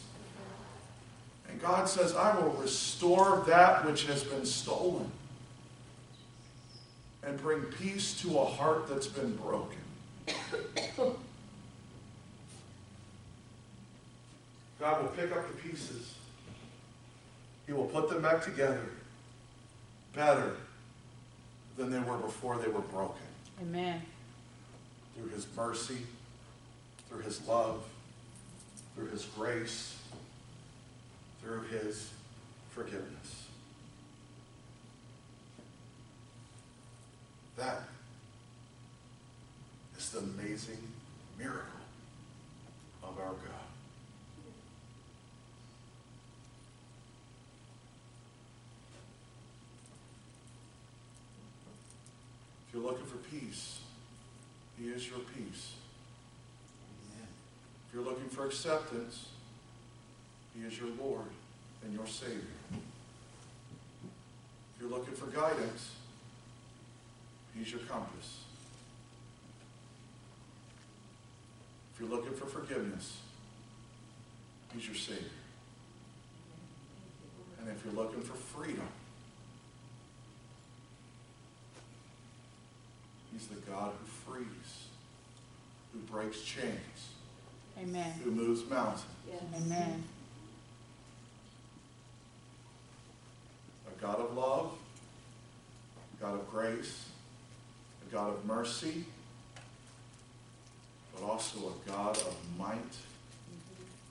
And 1.49 1.61
God 1.61 1.87
says, 1.87 2.15
I 2.15 2.37
will 2.39 2.51
restore 2.51 3.43
that 3.47 3.85
which 3.85 4.05
has 4.05 4.23
been 4.23 4.45
stolen 4.45 5.11
and 7.25 7.37
bring 7.41 7.61
peace 7.61 8.19
to 8.21 8.39
a 8.39 8.45
heart 8.45 8.87
that's 8.87 9.07
been 9.07 9.35
broken. 9.35 9.77
God 14.83 15.01
will 15.01 15.09
pick 15.11 15.31
up 15.31 15.47
the 15.49 15.69
pieces. 15.69 16.15
He 17.65 17.71
will 17.71 17.85
put 17.85 18.09
them 18.09 18.21
back 18.21 18.43
together 18.43 18.81
better 20.13 20.57
than 21.77 21.89
they 21.89 21.99
were 21.99 22.17
before 22.17 22.57
they 22.57 22.67
were 22.67 22.81
broken. 22.81 23.23
Amen. 23.61 24.01
Through 25.15 25.29
His 25.29 25.47
mercy, 25.55 25.99
through 27.07 27.21
His 27.21 27.47
love, 27.47 27.81
through 28.93 29.07
His 29.07 29.23
grace, 29.23 29.97
through 31.41 31.61
His 31.61 32.09
forgiveness. 32.71 33.47
That 37.55 37.83
is 39.97 40.09
the 40.09 40.19
amazing 40.19 40.79
miracle 41.39 41.69
of 43.01 43.17
our 43.17 43.31
God. 43.31 43.63
If 52.73 52.81
you're 52.81 52.89
looking 52.89 53.05
for 53.05 53.17
peace, 53.17 53.81
He 54.79 54.87
is 54.87 55.07
your 55.07 55.19
peace. 55.19 55.73
If 57.87 57.93
you're 57.93 58.03
looking 58.03 58.29
for 58.29 58.47
acceptance, 58.47 59.27
He 60.57 60.65
is 60.65 60.79
your 60.79 60.89
Lord 60.99 61.27
and 61.83 61.93
your 61.93 62.07
Savior. 62.07 62.39
If 64.73 64.81
you're 64.81 64.89
looking 64.89 65.13
for 65.13 65.27
guidance, 65.27 65.91
He's 67.55 67.69
your 67.69 67.81
compass. 67.81 68.39
If 71.93 71.99
you're 71.99 72.09
looking 72.09 72.33
for 72.33 72.47
forgiveness, 72.47 73.19
He's 74.73 74.87
your 74.87 74.95
Savior. 74.95 75.29
And 77.59 77.69
if 77.69 77.85
you're 77.85 77.93
looking 77.93 78.21
for 78.21 78.33
freedom, 78.33 78.87
He's 83.33 83.47
the 83.47 83.55
God 83.69 83.91
who 83.99 84.05
frees, 84.05 84.87
who 85.91 85.99
breaks 85.99 86.41
chains, 86.41 87.09
Amen. 87.81 88.13
who 88.23 88.31
moves 88.31 88.69
mountains. 88.69 89.03
Amen. 89.55 90.03
A 93.87 94.01
God 94.01 94.19
of 94.19 94.35
love, 94.37 94.71
a 96.17 96.21
God 96.23 96.35
of 96.35 96.49
grace, 96.49 97.05
a 98.07 98.13
God 98.13 98.29
of 98.29 98.45
mercy, 98.45 99.05
but 101.15 101.25
also 101.25 101.57
a 101.73 101.89
God 101.89 102.17
of 102.17 102.35
might 102.57 102.77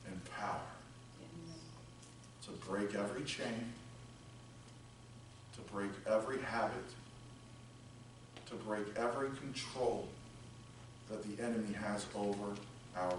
and 0.07 0.21
power 0.37 0.61
to 2.45 2.51
break 2.69 2.95
every 2.95 3.23
chain, 3.23 3.73
to 5.55 5.61
break 5.73 5.91
every 6.09 6.41
habit, 6.41 6.85
to 8.53 8.65
break 8.65 8.85
every 8.97 9.31
control 9.31 10.09
that 11.11 11.23
the 11.25 11.43
enemy 11.43 11.73
has 11.73 12.07
over 12.15 12.55
our. 12.97 13.19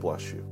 bless 0.01 0.33
you. 0.33 0.50